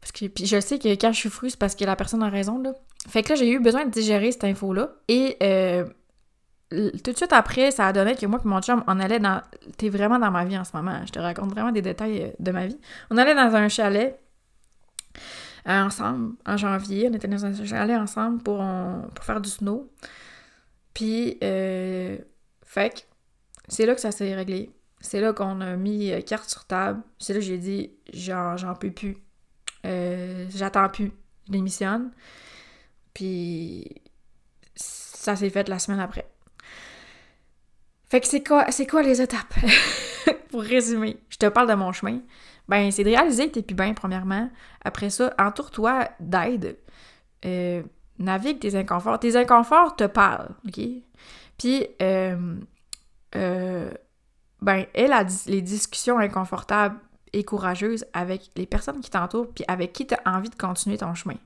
Parce 0.00 0.12
que 0.12 0.26
puis 0.26 0.46
je 0.46 0.60
sais 0.60 0.78
que 0.78 0.88
quand 0.88 1.12
je 1.12 1.18
suis 1.18 1.30
fru, 1.30 1.50
c'est 1.50 1.58
parce 1.58 1.74
que 1.74 1.84
la 1.84 1.96
personne 1.96 2.22
a 2.22 2.28
raison, 2.28 2.58
là. 2.58 2.74
Fait 3.08 3.22
que 3.22 3.30
là, 3.30 3.34
j'ai 3.34 3.50
eu 3.50 3.58
besoin 3.58 3.84
de 3.84 3.90
digérer 3.90 4.30
cette 4.30 4.44
info-là. 4.44 4.90
Et 5.08 5.36
euh, 5.42 5.84
tout 6.70 7.12
de 7.12 7.16
suite 7.16 7.32
après, 7.32 7.70
ça 7.70 7.86
a 7.88 7.92
donné 7.92 8.14
que 8.14 8.26
moi 8.26 8.40
et 8.42 8.48
mon 8.48 8.60
chum, 8.60 8.82
on 8.86 8.98
allait 9.00 9.20
dans... 9.20 9.42
T'es 9.76 9.88
vraiment 9.88 10.18
dans 10.18 10.30
ma 10.30 10.44
vie 10.44 10.58
en 10.58 10.64
ce 10.64 10.76
moment. 10.76 11.00
Je 11.06 11.12
te 11.12 11.18
raconte 11.18 11.50
vraiment 11.50 11.72
des 11.72 11.82
détails 11.82 12.22
euh, 12.22 12.30
de 12.38 12.50
ma 12.52 12.66
vie. 12.66 12.78
On 13.10 13.16
allait 13.16 13.34
dans 13.34 13.54
un 13.54 13.68
chalet 13.68 14.18
euh, 15.68 15.82
ensemble 15.82 16.34
en 16.46 16.56
janvier. 16.56 17.08
On 17.10 17.14
était 17.14 17.28
dans 17.28 17.44
un 17.44 17.64
chalet 17.64 17.96
ensemble 17.96 18.42
pour, 18.42 18.64
faire 19.22 19.40
du 19.40 19.50
snow. 19.50 19.90
Puis, 20.94 21.38
euh... 21.42 22.18
fait 22.62 23.08
c'est 23.68 23.86
là 23.86 23.94
que 23.94 24.00
ça 24.00 24.12
s'est 24.12 24.34
réglé. 24.34 24.70
C'est 25.00 25.20
là 25.20 25.32
qu'on 25.32 25.60
a 25.60 25.76
mis 25.76 26.12
euh, 26.12 26.20
carte 26.20 26.48
sur 26.48 26.64
table. 26.64 27.02
C'est 27.18 27.34
là 27.34 27.40
que 27.40 27.44
j'ai 27.44 27.58
dit, 27.58 27.92
j'en 28.12 28.74
peux 28.78 28.90
plus. 28.90 29.16
J'attends 29.84 30.88
plus. 30.88 31.12
Je 31.46 31.52
démissionne. 31.52 32.10
Puis, 33.12 34.02
ça 34.74 35.36
s'est 35.36 35.50
fait 35.50 35.68
la 35.68 35.78
semaine 35.78 36.00
après. 36.00 36.26
Fait 38.14 38.20
que 38.20 38.28
c'est 38.28 38.46
quoi, 38.46 38.70
c'est 38.70 38.86
quoi 38.86 39.02
les 39.02 39.20
étapes? 39.20 39.54
Pour 40.52 40.62
résumer, 40.62 41.18
je 41.30 41.36
te 41.36 41.46
parle 41.46 41.68
de 41.68 41.74
mon 41.74 41.90
chemin. 41.90 42.20
Ben, 42.68 42.92
c'est 42.92 43.02
de 43.02 43.08
réaliser 43.08 43.50
t'es 43.50 43.60
plus 43.60 43.74
bien, 43.74 43.92
premièrement. 43.92 44.48
Après 44.84 45.10
ça, 45.10 45.34
entoure-toi 45.36 46.10
d'aide. 46.20 46.78
Euh, 47.44 47.82
navigue 48.20 48.60
tes 48.60 48.76
inconforts. 48.76 49.18
Tes 49.18 49.34
inconforts 49.34 49.96
te 49.96 50.04
parlent, 50.04 50.54
OK? 50.64 50.80
Puis, 51.58 51.88
euh, 52.00 52.54
euh, 53.34 53.90
ben, 54.62 54.86
aie 54.94 55.10
les 55.46 55.60
discussions 55.60 56.20
inconfortables 56.20 57.00
et 57.32 57.42
courageuses 57.42 58.06
avec 58.12 58.52
les 58.54 58.66
personnes 58.66 59.00
qui 59.00 59.10
t'entourent, 59.10 59.48
puis 59.52 59.64
avec 59.66 59.92
qui 59.92 60.06
tu 60.06 60.14
as 60.14 60.36
envie 60.36 60.50
de 60.50 60.54
continuer 60.54 60.98
ton 60.98 61.14
chemin. 61.14 61.38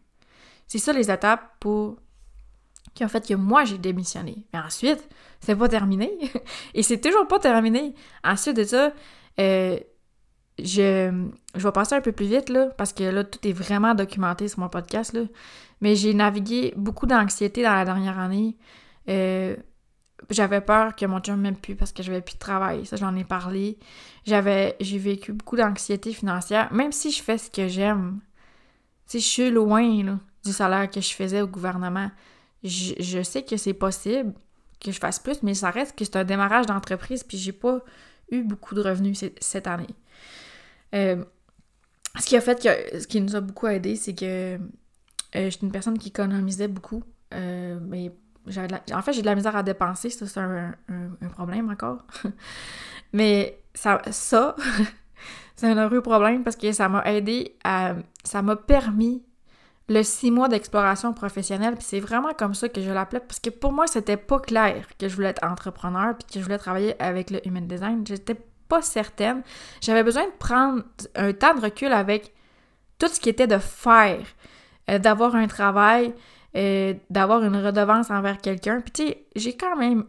C'est 0.67 0.77
ça 0.77 0.93
les 0.93 1.11
étapes 1.11 1.51
pour 1.61 1.97
qui 2.95 3.05
ont 3.05 3.09
fait 3.09 3.27
que 3.27 3.35
moi 3.35 3.65
j'ai 3.65 3.79
démissionné. 3.79 4.45
Mais 4.53 4.59
ensuite, 4.59 5.09
c'est 5.41 5.57
pas 5.57 5.69
terminé. 5.69 6.11
Et 6.75 6.83
c'est 6.83 7.01
toujours 7.01 7.27
pas 7.29 7.39
terminé. 7.39 7.95
Ensuite 8.25 8.57
de 8.57 8.65
ça, 8.65 8.93
euh, 9.39 9.79
je, 10.59 11.27
je 11.55 11.63
vais 11.63 11.73
passer 11.73 11.95
un 11.95 12.01
peu 12.01 12.13
plus 12.13 12.27
vite, 12.27 12.49
là, 12.49 12.67
parce 12.77 12.93
que 12.93 13.05
là, 13.05 13.25
tout 13.25 13.47
est 13.47 13.53
vraiment 13.53 13.95
documenté 13.95 14.49
sur 14.49 14.61
mon 14.61 14.69
podcast, 14.69 15.13
là. 15.13 15.23
Mais 15.81 15.95
j'ai 15.95 16.13
navigué 16.13 16.75
beaucoup 16.77 17.07
d'anxiété 17.07 17.63
dans 17.63 17.75
la 17.75 17.85
dernière 17.85 18.19
année. 18.19 18.57
Euh, 19.09 19.57
j'avais 20.31 20.61
peur 20.61 20.97
que 20.97 21.07
mon 21.07 21.21
chum 21.21 21.41
m'aime 21.41 21.57
plus 21.57 21.77
parce 21.77 21.93
que 21.93 22.03
j'avais 22.03 22.21
plus 22.21 22.35
de 22.35 22.41
travail. 22.41 22.85
Ça, 22.85 22.97
j'en 22.97 23.15
ai 23.15 23.25
parlé. 23.25 23.79
J'avais, 24.27 24.77
j'ai 24.81 24.99
vécu 24.99 25.33
beaucoup 25.33 25.57
d'anxiété 25.57 26.13
financière, 26.13 26.73
même 26.73 26.91
si 26.91 27.13
je 27.13 27.23
fais 27.23 27.39
ce 27.39 27.51
que 27.51 27.69
j'aime. 27.69 28.19
Tu 29.09 29.13
sais, 29.13 29.21
je 29.21 29.25
suis 29.25 29.51
loin, 29.51 30.19
du 30.45 30.53
salaire 30.53 30.91
que 30.91 31.01
je 31.01 31.15
faisais 31.15 31.41
au 31.41 31.47
gouvernement 31.47 32.11
je, 32.65 33.23
sais 33.23 33.43
que 33.43 33.57
c'est 33.57 33.75
possible 33.75 34.35
que 34.81 34.93
je 34.93 34.99
fasse 34.99 35.19
plus, 35.19 35.43
mais 35.43 35.55
ça 35.55 35.71
reste 35.71 35.97
que 35.97 36.05
c'est 36.05 36.17
un 36.17 36.25
démarrage 36.25 36.67
d'entreprise, 36.67 37.25
puis 37.25 37.37
j'ai 37.39 37.53
pas 37.53 37.81
eu 38.31 38.43
beaucoup 38.43 38.75
de 38.75 38.81
revenus 38.81 39.25
cette 39.41 39.67
année. 39.67 39.95
Euh, 40.95 41.25
ce 42.19 42.27
qui 42.27 42.37
a 42.37 42.41
fait 42.41 42.61
que 42.61 43.01
ce 43.01 43.07
qui 43.07 43.21
nous 43.21 43.37
a 43.37 43.41
beaucoup 43.41 43.67
aidé, 43.67 43.97
c'est 43.97 44.15
que 44.15 44.57
euh, 44.57 45.51
j'étais 45.51 45.67
une 45.67 45.73
personne 45.73 45.99
qui 45.99 46.09
économisait 46.09 46.69
beaucoup. 46.69 47.03
Euh, 47.35 47.79
mais 47.83 48.13
en 48.93 49.03
fait, 49.03 49.13
j'ai 49.13 49.21
de 49.21 49.27
la 49.27 49.35
misère 49.35 49.55
à 49.57 49.63
dépenser, 49.63 50.11
ça 50.11 50.27
c'est 50.27 50.41
un, 50.41 50.75
problème 51.33 51.71
encore. 51.71 52.05
mais 53.13 53.61
ça, 53.75 54.01
ça 54.11 54.57
c'est 55.57 55.67
un 55.67 55.77
heureux 55.77 56.01
problème 56.01 56.45
parce 56.45 56.57
que 56.57 56.73
ça 56.73 56.89
m'a 56.89 57.03
aidé 57.05 57.57
à. 57.65 57.95
ça 58.25 58.43
m'a 58.43 58.57
permis 58.57 59.23
le 59.89 60.03
six 60.03 60.31
mois 60.31 60.49
d'exploration 60.49 61.15
professionnelle, 61.15 61.75
puis 61.75 61.85
c'est 61.85 62.01
vraiment 62.01 62.35
comme 62.35 62.55
ça 62.55 62.69
que 62.69 62.81
je 62.83 62.91
l'appelais, 62.91 63.21
parce 63.21 63.41
que 63.41 63.51
pour 63.51 63.73
moi, 63.73 63.87
c'était 63.87 64.19
pas 64.19 64.39
clair 64.39 64.87
que 64.99 65.09
je 65.09 65.15
voulais 65.15 65.29
être 65.29 65.45
entrepreneur, 65.45 66.15
puis 66.17 66.27
que 66.27 66.39
je 66.39 66.45
voulais 66.45 66.59
travailler 66.59 67.01
avec 67.03 67.31
le 67.31 67.47
human 67.47 67.67
design. 67.67 68.07
J'étais 68.07 68.37
pas 68.69 68.83
certaine. 68.83 69.43
J'avais 69.81 70.03
besoin 70.03 70.27
de 70.27 70.33
prendre 70.39 70.83
un 71.15 71.33
temps 71.33 71.55
de 71.55 71.61
recul 71.61 71.93
avec 71.93 72.35
tout 72.99 73.09
ce 73.09 73.19
qui 73.19 73.31
était 73.31 73.47
de 73.47 73.59
faire, 73.59 74.21
euh, 74.91 74.99
d'avoir 74.99 75.35
un 75.35 75.47
travail, 75.47 76.15
euh, 76.57 76.95
d'avoir 77.09 77.43
une 77.43 77.57
redevance 77.57 78.11
envers 78.11 78.39
quelqu'un. 78.39 78.81
Puis 78.81 78.93
tu 78.93 79.07
sais, 79.07 79.27
j'ai 79.37 79.57
quand 79.57 79.77
même 79.77 80.05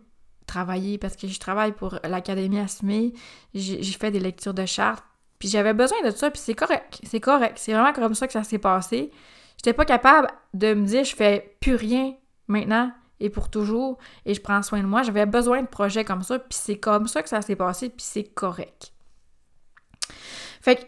travaillé 0.45 0.97
parce 0.97 1.15
que 1.15 1.27
je 1.27 1.39
travaille 1.39 1.71
pour 1.71 1.99
l'Académie 2.03 2.59
Assumée, 2.59 3.13
j'ai 3.53 3.83
fait 3.83 4.11
des 4.11 4.19
lectures 4.19 4.53
de 4.53 4.65
chartes, 4.65 5.05
puis 5.37 5.47
j'avais 5.47 5.73
besoin 5.73 6.01
de 6.03 6.09
ça, 6.09 6.31
puis 6.31 6.41
c'est 6.43 6.55
correct, 6.55 6.99
c'est 7.03 7.19
correct. 7.19 7.57
C'est 7.57 7.71
vraiment 7.71 7.93
comme 7.93 8.15
ça 8.15 8.27
que 8.27 8.33
ça 8.33 8.43
s'est 8.43 8.57
passé. 8.57 9.11
J'étais 9.59 9.73
pas 9.73 9.83
capable 9.83 10.29
de 10.53 10.73
me 10.73 10.85
dire 10.85 11.03
je 11.03 11.13
fais 11.13 11.57
plus 11.59 11.75
rien 11.75 12.15
maintenant 12.47 12.93
et 13.19 13.29
pour 13.29 13.49
toujours 13.49 13.97
et 14.25 14.33
je 14.33 14.39
prends 14.39 14.63
soin 14.63 14.79
de 14.79 14.85
moi. 14.87 15.03
J'avais 15.03 15.25
besoin 15.25 15.61
de 15.61 15.67
projets 15.67 16.05
comme 16.05 16.23
ça, 16.23 16.39
puis 16.39 16.57
c'est 16.57 16.77
comme 16.77 17.07
ça 17.07 17.21
que 17.21 17.27
ça 17.27 17.41
s'est 17.41 17.57
passé, 17.57 17.89
puis 17.89 18.05
c'est 18.07 18.23
correct. 18.23 18.93
Fait 20.61 20.77
que 20.77 20.81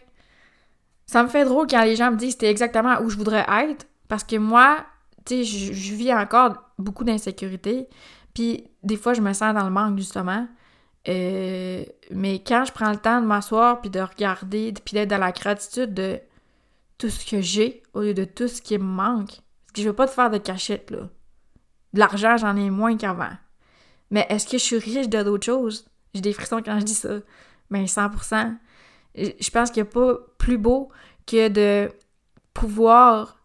ça 1.06 1.22
me 1.22 1.28
fait 1.28 1.44
drôle 1.44 1.68
quand 1.68 1.84
les 1.84 1.98
gens 1.98 2.12
me 2.12 2.16
disent 2.16 2.32
c'était 2.32 2.50
exactement 2.50 3.02
où 3.02 3.10
je 3.10 3.18
voudrais 3.18 3.46
être, 3.66 3.88
parce 4.08 4.24
que 4.24 4.38
moi, 4.38 4.78
tu 5.26 5.44
sais, 5.44 5.74
je, 5.74 5.94
vis 5.94 6.14
encore 6.14 6.54
beaucoup 6.80 7.04
d'insécurité, 7.04 7.90
puis 8.34 8.70
des 8.84 8.96
fois 8.96 9.14
je 9.14 9.22
me 9.22 9.34
sens 9.34 9.54
dans 9.54 9.66
le 9.66 9.70
manque 9.70 9.98
justement. 9.98 10.48
Euh, 11.10 11.84
mais 12.12 12.42
quand 12.42 12.64
je 12.64 12.72
prends 12.72 12.92
le 12.92 12.98
temps 12.98 13.20
de 13.20 13.26
m'asseoir 13.26 13.82
puis 13.82 13.90
de 13.90 14.00
regarder 14.00 14.72
puis 14.86 14.94
d'être 14.94 15.10
dans 15.10 15.18
la 15.18 15.32
gratitude 15.32 15.94
de 15.94 16.22
tout 17.02 17.10
ce 17.10 17.26
que 17.26 17.42
j'ai 17.42 17.82
au 17.96 18.02
lieu 18.02 18.14
de 18.14 18.26
tout 18.26 18.48
ce 18.48 18.62
qui 18.62 18.78
me 18.78 18.84
manque. 18.84 19.30
Parce 19.32 19.74
que 19.74 19.82
je 19.82 19.88
veux 19.88 19.96
pas 19.96 20.08
te 20.08 20.12
faire 20.12 20.30
de 20.30 20.38
cachette, 20.38 20.92
là. 20.92 21.10
De 21.94 22.00
l'argent, 22.00 22.38
j'en 22.38 22.56
ai 22.56 22.70
moins 22.70 22.96
qu'avant. 22.96 23.36
Mais 24.12 24.28
est-ce 24.30 24.46
que 24.46 24.60
je 24.60 24.64
suis 24.64 24.78
riche 24.78 25.10
de 25.10 25.24
d'autres 25.24 25.46
choses? 25.46 25.90
J'ai 26.14 26.22
des 26.22 26.32
frissons 26.32 26.62
quand 26.64 26.80
je 26.80 26.86
dis 26.86 26.94
ça. 26.94 27.20
Mais 27.72 27.86
100%. 27.86 28.56
Je 29.16 29.50
pense 29.50 29.72
qu'il 29.72 29.82
n'y 29.82 29.90
a 29.90 29.92
pas 29.92 30.14
plus 30.38 30.60
beau 30.60 30.92
que 31.26 31.48
de 31.48 31.92
pouvoir 32.54 33.40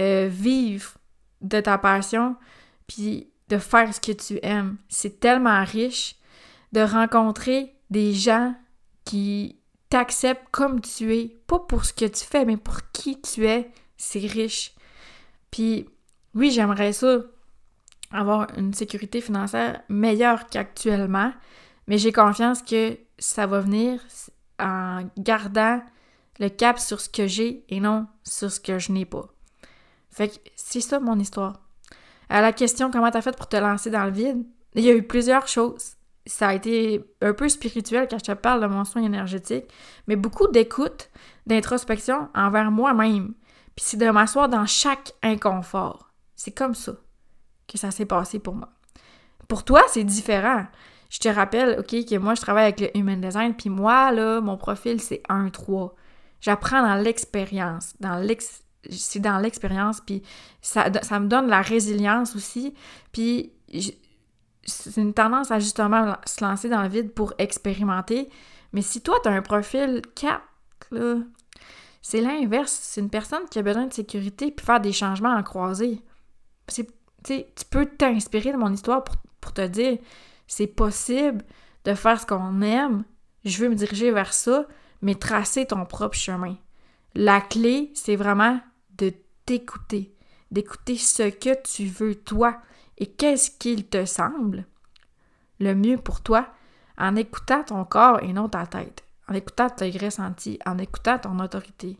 euh, 0.00 0.28
vivre 0.30 0.94
de 1.42 1.60
ta 1.60 1.76
passion 1.76 2.36
puis 2.86 3.30
de 3.48 3.58
faire 3.58 3.94
ce 3.94 4.00
que 4.00 4.12
tu 4.12 4.38
aimes. 4.42 4.78
C'est 4.88 5.20
tellement 5.20 5.62
riche 5.64 6.16
de 6.72 6.80
rencontrer 6.80 7.74
des 7.90 8.14
gens 8.14 8.54
qui 9.04 9.60
t'acceptes 9.88 10.46
comme 10.50 10.80
tu 10.80 11.14
es, 11.14 11.36
pas 11.46 11.60
pour 11.60 11.84
ce 11.84 11.92
que 11.92 12.04
tu 12.04 12.24
fais, 12.24 12.44
mais 12.44 12.56
pour 12.56 12.90
qui 12.92 13.20
tu 13.20 13.46
es, 13.46 13.70
c'est 13.96 14.20
riche. 14.20 14.74
Puis 15.50 15.88
oui, 16.34 16.50
j'aimerais 16.50 16.92
ça, 16.92 17.20
avoir 18.10 18.46
une 18.56 18.74
sécurité 18.74 19.20
financière 19.20 19.82
meilleure 19.88 20.48
qu'actuellement, 20.48 21.32
mais 21.86 21.98
j'ai 21.98 22.12
confiance 22.12 22.62
que 22.62 22.98
ça 23.18 23.46
va 23.46 23.60
venir 23.60 24.04
en 24.58 25.04
gardant 25.18 25.82
le 26.38 26.48
cap 26.48 26.78
sur 26.78 27.00
ce 27.00 27.08
que 27.08 27.26
j'ai 27.26 27.64
et 27.68 27.80
non 27.80 28.06
sur 28.22 28.50
ce 28.50 28.60
que 28.60 28.78
je 28.78 28.92
n'ai 28.92 29.04
pas. 29.04 29.26
Fait 30.10 30.28
que 30.28 30.50
c'est 30.56 30.80
ça 30.80 31.00
mon 31.00 31.18
histoire. 31.18 31.60
À 32.28 32.40
la 32.40 32.52
question 32.52 32.90
comment 32.90 33.10
t'as 33.10 33.22
fait 33.22 33.36
pour 33.36 33.48
te 33.48 33.56
lancer 33.56 33.90
dans 33.90 34.04
le 34.04 34.10
vide, 34.10 34.44
il 34.74 34.84
y 34.84 34.90
a 34.90 34.94
eu 34.94 35.02
plusieurs 35.02 35.46
choses 35.46 35.95
ça 36.26 36.48
a 36.48 36.54
été 36.54 37.04
un 37.20 37.32
peu 37.32 37.48
spirituel 37.48 38.08
quand 38.10 38.18
je 38.18 38.24
te 38.24 38.32
parle 38.32 38.60
de 38.60 38.66
mon 38.66 38.84
soin 38.84 39.02
énergétique, 39.02 39.64
mais 40.06 40.16
beaucoup 40.16 40.48
d'écoute, 40.48 41.10
d'introspection 41.46 42.28
envers 42.34 42.70
moi-même. 42.70 43.34
Puis 43.76 43.84
c'est 43.84 43.96
de 43.96 44.10
m'asseoir 44.10 44.48
dans 44.48 44.66
chaque 44.66 45.12
inconfort. 45.22 46.10
C'est 46.34 46.50
comme 46.50 46.74
ça 46.74 46.92
que 47.68 47.78
ça 47.78 47.90
s'est 47.90 48.06
passé 48.06 48.38
pour 48.38 48.54
moi. 48.54 48.70
Pour 49.48 49.64
toi, 49.64 49.82
c'est 49.88 50.04
différent. 50.04 50.66
Je 51.10 51.18
te 51.18 51.28
rappelle, 51.28 51.78
OK, 51.78 52.04
que 52.04 52.16
moi, 52.16 52.34
je 52.34 52.40
travaille 52.40 52.64
avec 52.64 52.80
le 52.80 52.96
Human 52.96 53.20
Design, 53.20 53.54
puis 53.54 53.70
moi, 53.70 54.10
là, 54.10 54.40
mon 54.40 54.56
profil, 54.56 55.00
c'est 55.00 55.22
1-3. 55.28 55.92
J'apprends 56.40 56.82
dans 56.82 56.96
l'expérience, 56.96 57.94
dans 58.00 58.16
l'ex... 58.16 58.62
C'est 58.88 59.18
dans 59.18 59.38
l'expérience, 59.38 60.00
puis 60.00 60.22
ça, 60.62 60.88
ça 61.02 61.18
me 61.18 61.26
donne 61.26 61.48
la 61.48 61.60
résilience 61.60 62.36
aussi, 62.36 62.72
puis 63.10 63.52
c'est 64.66 65.00
une 65.00 65.14
tendance 65.14 65.50
à 65.50 65.58
justement 65.58 66.16
se 66.26 66.44
lancer 66.44 66.68
dans 66.68 66.82
le 66.82 66.88
vide 66.88 67.12
pour 67.12 67.32
expérimenter. 67.38 68.28
Mais 68.72 68.82
si 68.82 69.00
toi, 69.00 69.18
tu 69.22 69.28
as 69.28 69.32
un 69.32 69.42
profil 69.42 70.02
4, 70.14 70.42
là, 70.90 71.16
c'est 72.02 72.20
l'inverse. 72.20 72.78
C'est 72.82 73.00
une 73.00 73.10
personne 73.10 73.48
qui 73.50 73.58
a 73.58 73.62
besoin 73.62 73.86
de 73.86 73.92
sécurité 73.92 74.50
puis 74.50 74.66
faire 74.66 74.80
des 74.80 74.92
changements 74.92 75.34
en 75.34 75.42
croisée. 75.42 76.02
tu 76.68 76.84
peux 77.70 77.86
t'inspirer 77.86 78.52
de 78.52 78.56
mon 78.56 78.72
histoire 78.72 79.04
pour, 79.04 79.16
pour 79.40 79.52
te 79.52 79.66
dire 79.66 79.98
c'est 80.46 80.66
possible 80.66 81.44
de 81.84 81.94
faire 81.94 82.20
ce 82.20 82.26
qu'on 82.26 82.60
aime, 82.62 83.04
je 83.44 83.58
veux 83.58 83.68
me 83.68 83.74
diriger 83.74 84.10
vers 84.10 84.32
ça, 84.32 84.66
mais 85.02 85.14
tracer 85.14 85.66
ton 85.66 85.84
propre 85.84 86.16
chemin. 86.16 86.56
La 87.14 87.40
clé, 87.40 87.90
c'est 87.94 88.16
vraiment 88.16 88.60
de 88.98 89.12
t'écouter, 89.44 90.14
d'écouter 90.50 90.96
ce 90.96 91.30
que 91.30 91.60
tu 91.62 91.86
veux 91.86 92.14
toi 92.14 92.58
et 92.98 93.06
qu'est-ce 93.06 93.50
qu'il 93.50 93.86
te 93.86 94.04
semble 94.04 94.66
le 95.60 95.74
mieux 95.74 95.96
pour 95.96 96.22
toi 96.22 96.48
en 96.98 97.16
écoutant 97.16 97.62
ton 97.62 97.84
corps 97.84 98.22
et 98.22 98.32
non 98.32 98.48
ta 98.48 98.66
tête, 98.66 99.04
en 99.28 99.34
écoutant 99.34 99.68
tes 99.68 99.90
ressentis, 99.90 100.58
en 100.66 100.78
écoutant 100.78 101.18
ton 101.18 101.38
autorité. 101.38 101.98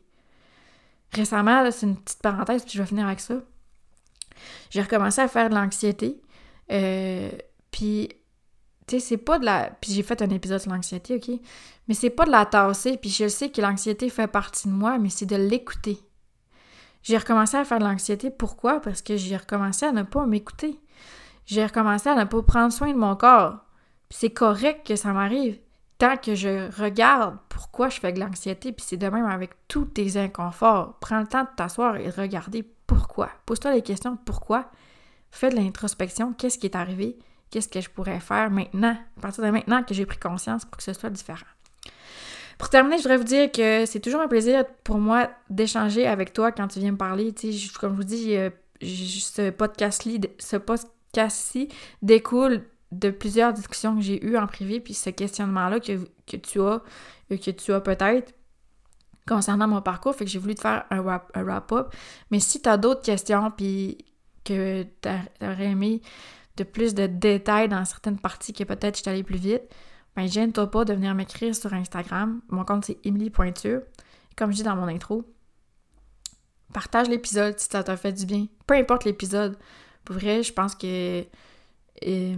Récemment, 1.13 1.71
c'est 1.71 1.87
une 1.87 1.97
petite 1.97 2.23
parenthèse, 2.23 2.65
puis 2.65 2.75
je 2.75 2.83
vais 2.83 2.89
finir 2.89 3.07
avec 3.07 3.21
ça. 3.21 3.35
J'ai 4.71 4.83
recommencé 4.83 5.21
à 5.21 5.29
faire 5.29 5.49
de 5.49 5.55
l'anxiété. 5.55 6.21
Euh, 6.73 7.31
puis 7.71 8.09
tu 8.87 8.97
sais, 8.97 9.01
c'est 9.01 9.17
pas 9.17 9.39
de 9.39 9.45
la. 9.45 9.71
Puis 9.81 9.93
j'ai 9.93 10.03
fait 10.03 10.23
un 10.23 10.31
épisode 10.31 10.61
sur 10.61 10.71
l'anxiété, 10.71 11.17
OK? 11.17 11.41
Mais 11.89 11.95
c'est 11.95 12.11
pas 12.11 12.25
de 12.25 12.31
la 12.31 12.47
tasser, 12.47 12.97
puis 12.97 13.11
je 13.11 13.29
sais 13.29 13.51
que 13.51 13.61
l'anxiété 13.61 14.09
fait 14.11 14.27
partie 14.27 14.69
de 14.69 14.73
moi, 14.73 14.99
mais 14.99 15.09
c'est 15.09 15.27
de 15.27 15.37
l'écouter. 15.37 15.99
J'ai 17.03 17.17
recommencé 17.17 17.57
à 17.57 17.65
faire 17.65 17.79
de 17.79 17.85
l'anxiété. 17.85 18.31
Pourquoi? 18.31 18.81
Parce 18.81 19.03
que 19.03 19.17
j'ai 19.17 19.37
recommencé 19.37 19.87
à 19.87 19.93
ne 19.93 20.03
pas 20.03 20.27
m'écouter. 20.27 20.81
J'ai 21.47 21.65
recommencé 21.65 22.09
à 22.09 22.15
ne 22.15 22.25
pas 22.25 22.43
prendre 22.43 22.73
soin 22.73 22.93
de 22.93 22.99
mon 22.99 23.17
corps. 23.17 23.59
C'est 24.11 24.31
correct 24.31 24.87
que 24.87 24.97
ça 24.97 25.13
m'arrive. 25.13 25.59
Tant 25.99 26.17
que 26.17 26.35
je 26.35 26.71
regarde 26.81 27.39
pourquoi 27.49 27.89
je 27.89 27.99
fais 28.01 28.13
de 28.13 28.21
l'anxiété, 28.21 28.73
puis 28.73 28.85
c'est 28.87 28.99
de 28.99 29.09
même 29.09 29.25
avec 29.25 29.51
tous 29.67 29.87
tes 29.87 30.19
inconforts. 30.19 30.99
Prends 31.01 31.21
le 31.21 31.27
temps 31.27 31.45
de 31.45 31.49
t'asseoir 31.57 31.97
et 31.97 32.07
de 32.07 32.21
regarder 32.21 32.63
pourquoi. 32.87 33.31
Pose-toi 33.47 33.73
les 33.73 33.83
questions 33.83 34.17
pourquoi. 34.17 34.71
Fais 35.31 35.49
de 35.49 35.57
l'introspection. 35.57 36.35
Qu'est-ce 36.35 36.59
qui 36.59 36.67
est 36.67 36.77
arrivé? 36.77 37.19
qu'est-ce 37.51 37.69
que 37.69 37.81
je 37.81 37.91
pourrais 37.91 38.21
faire 38.21 38.51
maintenant, 38.51 38.97
à 39.17 39.21
partir 39.21 39.45
de 39.45 39.51
maintenant 39.51 39.83
que 39.83 39.95
j'ai 39.95 40.07
pris 40.07 40.19
conscience 40.19 40.65
pour 40.65 40.77
que 40.77 40.83
ce 40.83 40.93
soit 40.93 41.11
différent. 41.11 41.47
Pour 42.59 42.71
terminer, 42.71 42.97
je 42.97 43.03
voudrais 43.03 43.19
vous 43.19 43.25
dire 43.25 43.53
que 43.53 43.85
c'est 43.87 44.01
toujours 44.01 44.21
un 44.21 44.29
plaisir 44.29 44.65
pour 44.83 44.99
moi 44.99 45.31
d'échanger 45.51 46.07
avec 46.07 46.33
toi 46.33 46.53
quand 46.53 46.69
tu 46.69 46.81
viens 46.81 46.93
me 46.93 46.97
parler. 46.97 47.35
comme 47.79 47.93
je 47.93 47.97
vous 47.97 48.05
dis, 48.05 48.37
ce 48.83 49.51
podcast-ci 49.51 50.21
ce 50.39 50.57
podcast 50.57 50.91
découle 52.03 52.65
de 52.93 53.11
plusieurs 53.11 53.53
discussions 53.53 53.97
que 53.97 54.03
j'ai 54.03 54.25
eues 54.25 54.37
en 54.37 54.47
privé, 54.47 54.81
puis 54.81 54.95
ce 54.95 55.11
questionnement-là 55.11 55.81
que, 55.81 56.37
tu 56.37 56.61
as, 56.61 56.83
euh, 57.33 57.37
que 57.37 57.51
tu 57.51 57.73
as 57.73 57.81
peut-être 57.81 58.35
concernant 59.27 59.67
mon 59.67 59.83
parcours, 59.83 60.15
fait 60.15 60.25
que 60.25 60.31
j'ai 60.31 60.39
voulu 60.39 60.55
te 60.55 60.61
faire 60.61 60.85
un 60.91 61.01
wrap-up. 61.01 61.93
Mais 62.31 62.41
si 62.41 62.63
tu 62.63 62.69
as 62.69 62.77
d'autres 62.77 63.03
questions, 63.03 63.51
puis 63.51 63.99
que 64.45 64.85
tu 65.03 65.09
aurais 65.45 65.67
aimé 65.67 66.01
de 66.57 66.65
plus 66.65 66.95
de 66.95 67.07
détails 67.07 67.69
dans 67.69 67.85
certaines 67.85 68.19
parties 68.19 68.53
que 68.53 68.65
peut-être 68.65 68.97
je 68.97 69.03
suis 69.03 69.11
allée 69.11 69.25
plus 69.25 69.39
vite, 69.39 69.63
ben 70.15 70.27
gêne-toi 70.27 70.71
pas 70.71 70.85
de 70.85 70.95
venir 70.95 71.15
m'écrire 71.15 71.55
sur 71.55 71.75
Instagram. 71.75 72.41
Mon 72.49 72.65
compte 72.65 72.87
c'est 72.87 72.99
Emily.Pointure. 73.05 73.83
Comme 74.37 74.53
je 74.53 74.57
dis 74.57 74.63
dans 74.63 74.77
mon 74.77 74.87
intro, 74.87 75.25
partage 76.73 77.09
l'épisode 77.09 77.59
si 77.59 77.69
ça 77.69 77.83
t'a 77.83 77.97
fait 77.97 78.13
du 78.13 78.25
bien. 78.25 78.47
Peu 78.67 78.75
importe 78.75 79.05
l'épisode. 79.05 79.59
Pour 80.07 80.17
vrai, 80.17 80.43
je 80.43 80.53
pense 80.53 80.75
que. 80.75 81.21
Euh, 82.07 82.37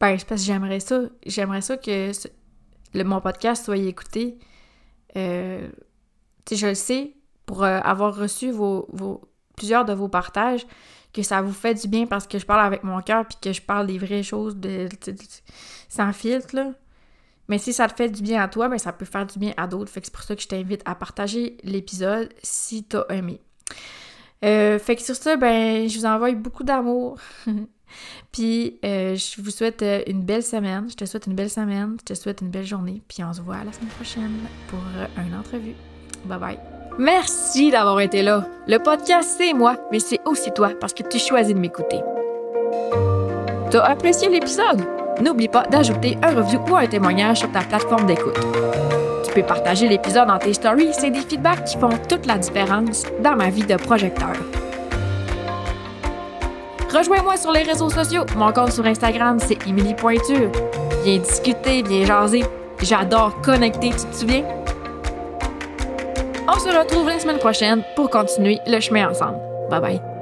ben, 0.00 0.16
pense 0.16 0.24
que 0.24 0.36
j'aimerais 0.36 0.80
ça. 0.80 1.02
J'aimerais 1.26 1.60
ça 1.60 1.76
que 1.76 2.12
mon 2.94 3.20
podcast 3.20 3.66
soit 3.66 3.76
écouté. 3.76 4.38
Euh, 5.16 5.68
tu 6.46 6.54
sais, 6.54 6.56
je 6.56 6.66
le 6.68 6.74
sais, 6.74 7.14
pour 7.44 7.64
euh, 7.64 7.80
avoir 7.80 8.14
reçu 8.16 8.50
vos, 8.50 8.86
vos, 8.92 9.20
plusieurs 9.56 9.84
de 9.84 9.92
vos 9.92 10.08
partages, 10.08 10.66
que 11.12 11.22
ça 11.22 11.42
vous 11.42 11.52
fait 11.52 11.74
du 11.74 11.88
bien 11.88 12.06
parce 12.06 12.26
que 12.26 12.38
je 12.38 12.46
parle 12.46 12.64
avec 12.64 12.84
mon 12.84 13.00
cœur 13.02 13.26
puis 13.26 13.36
que 13.40 13.52
je 13.52 13.60
parle 13.60 13.88
des 13.88 13.98
vraies 13.98 14.22
choses 14.22 14.56
de, 14.56 14.88
sans 15.88 16.12
filtre, 16.12 16.54
là. 16.54 16.72
Mais 17.48 17.58
si 17.58 17.72
ça 17.72 17.88
te 17.88 17.94
fait 17.94 18.10
du 18.10 18.22
bien 18.22 18.42
à 18.42 18.48
toi, 18.48 18.68
ben 18.68 18.78
ça 18.78 18.92
peut 18.92 19.06
faire 19.06 19.26
du 19.26 19.38
bien 19.38 19.54
à 19.56 19.66
d'autres. 19.66 19.90
Fait 19.90 20.00
que 20.00 20.06
c'est 20.06 20.12
pour 20.12 20.22
ça 20.22 20.36
que 20.36 20.42
je 20.42 20.48
t'invite 20.48 20.82
à 20.84 20.94
partager 20.94 21.56
l'épisode 21.64 22.32
si 22.42 22.84
t'as 22.84 23.06
aimé. 23.08 23.40
Euh, 24.44 24.78
fait 24.78 24.96
que 24.96 25.02
sur 25.02 25.16
ça, 25.16 25.36
ben 25.36 25.88
je 25.88 25.98
vous 25.98 26.06
envoie 26.06 26.32
beaucoup 26.32 26.64
d'amour. 26.64 27.16
puis 28.32 28.78
euh, 28.84 29.14
je 29.16 29.40
vous 29.42 29.50
souhaite 29.50 29.82
euh, 29.82 30.02
une 30.06 30.22
belle 30.22 30.42
semaine. 30.42 30.86
Je 30.88 30.94
te 30.94 31.04
souhaite 31.04 31.26
une 31.26 31.34
belle 31.34 31.50
semaine. 31.50 31.96
Je 32.00 32.04
te 32.04 32.14
souhaite 32.14 32.40
une 32.40 32.50
belle 32.50 32.66
journée. 32.66 33.02
Puis 33.08 33.24
on 33.24 33.32
se 33.32 33.40
voit 33.40 33.64
la 33.64 33.72
semaine 33.72 33.90
prochaine 33.90 34.32
pour 34.68 34.80
une 35.24 35.34
entrevue. 35.34 35.74
Bye 36.24 36.38
bye. 36.38 36.58
Merci 36.98 37.70
d'avoir 37.70 38.00
été 38.00 38.22
là. 38.22 38.46
Le 38.66 38.78
podcast, 38.78 39.36
c'est 39.38 39.52
moi, 39.52 39.76
mais 39.92 40.00
c'est 40.00 40.20
aussi 40.24 40.50
toi 40.50 40.70
parce 40.80 40.92
que 40.92 41.04
tu 41.04 41.18
choisis 41.18 41.54
de 41.54 41.60
m'écouter. 41.60 42.00
T'as 43.70 43.84
apprécié 43.84 44.28
l'épisode? 44.28 44.84
N'oublie 45.20 45.48
pas 45.48 45.64
d'ajouter 45.64 46.16
un 46.22 46.34
review 46.34 46.60
ou 46.68 46.76
un 46.76 46.86
témoignage 46.86 47.38
sur 47.38 47.52
ta 47.52 47.60
plateforme 47.60 48.06
d'écoute. 48.06 48.38
Peux 49.38 49.44
partager 49.44 49.86
l'épisode 49.86 50.26
dans 50.26 50.38
tes 50.38 50.52
stories, 50.52 50.92
c'est 50.92 51.10
des 51.10 51.20
feedbacks 51.20 51.64
qui 51.64 51.78
font 51.78 51.90
toute 52.08 52.26
la 52.26 52.38
différence 52.38 53.04
dans 53.22 53.36
ma 53.36 53.50
vie 53.50 53.62
de 53.62 53.76
projecteur. 53.76 54.32
Rejoins-moi 56.92 57.36
sur 57.36 57.52
les 57.52 57.62
réseaux 57.62 57.88
sociaux. 57.88 58.24
Mon 58.36 58.50
compte 58.50 58.72
sur 58.72 58.84
Instagram, 58.84 59.38
c'est 59.38 59.64
Emily 59.64 59.94
Pointure. 59.94 60.50
Viens 61.04 61.18
discuter, 61.18 61.84
viens 61.84 62.04
jaser. 62.04 62.44
J'adore 62.82 63.40
connecter, 63.40 63.90
tu 63.90 64.06
te 64.06 64.16
souviens? 64.16 64.42
On 66.48 66.58
se 66.58 66.76
retrouve 66.76 67.06
la 67.06 67.20
semaine 67.20 67.38
prochaine 67.38 67.84
pour 67.94 68.10
continuer 68.10 68.58
le 68.66 68.80
chemin 68.80 69.08
ensemble. 69.08 69.38
Bye 69.70 69.80
bye. 69.80 70.17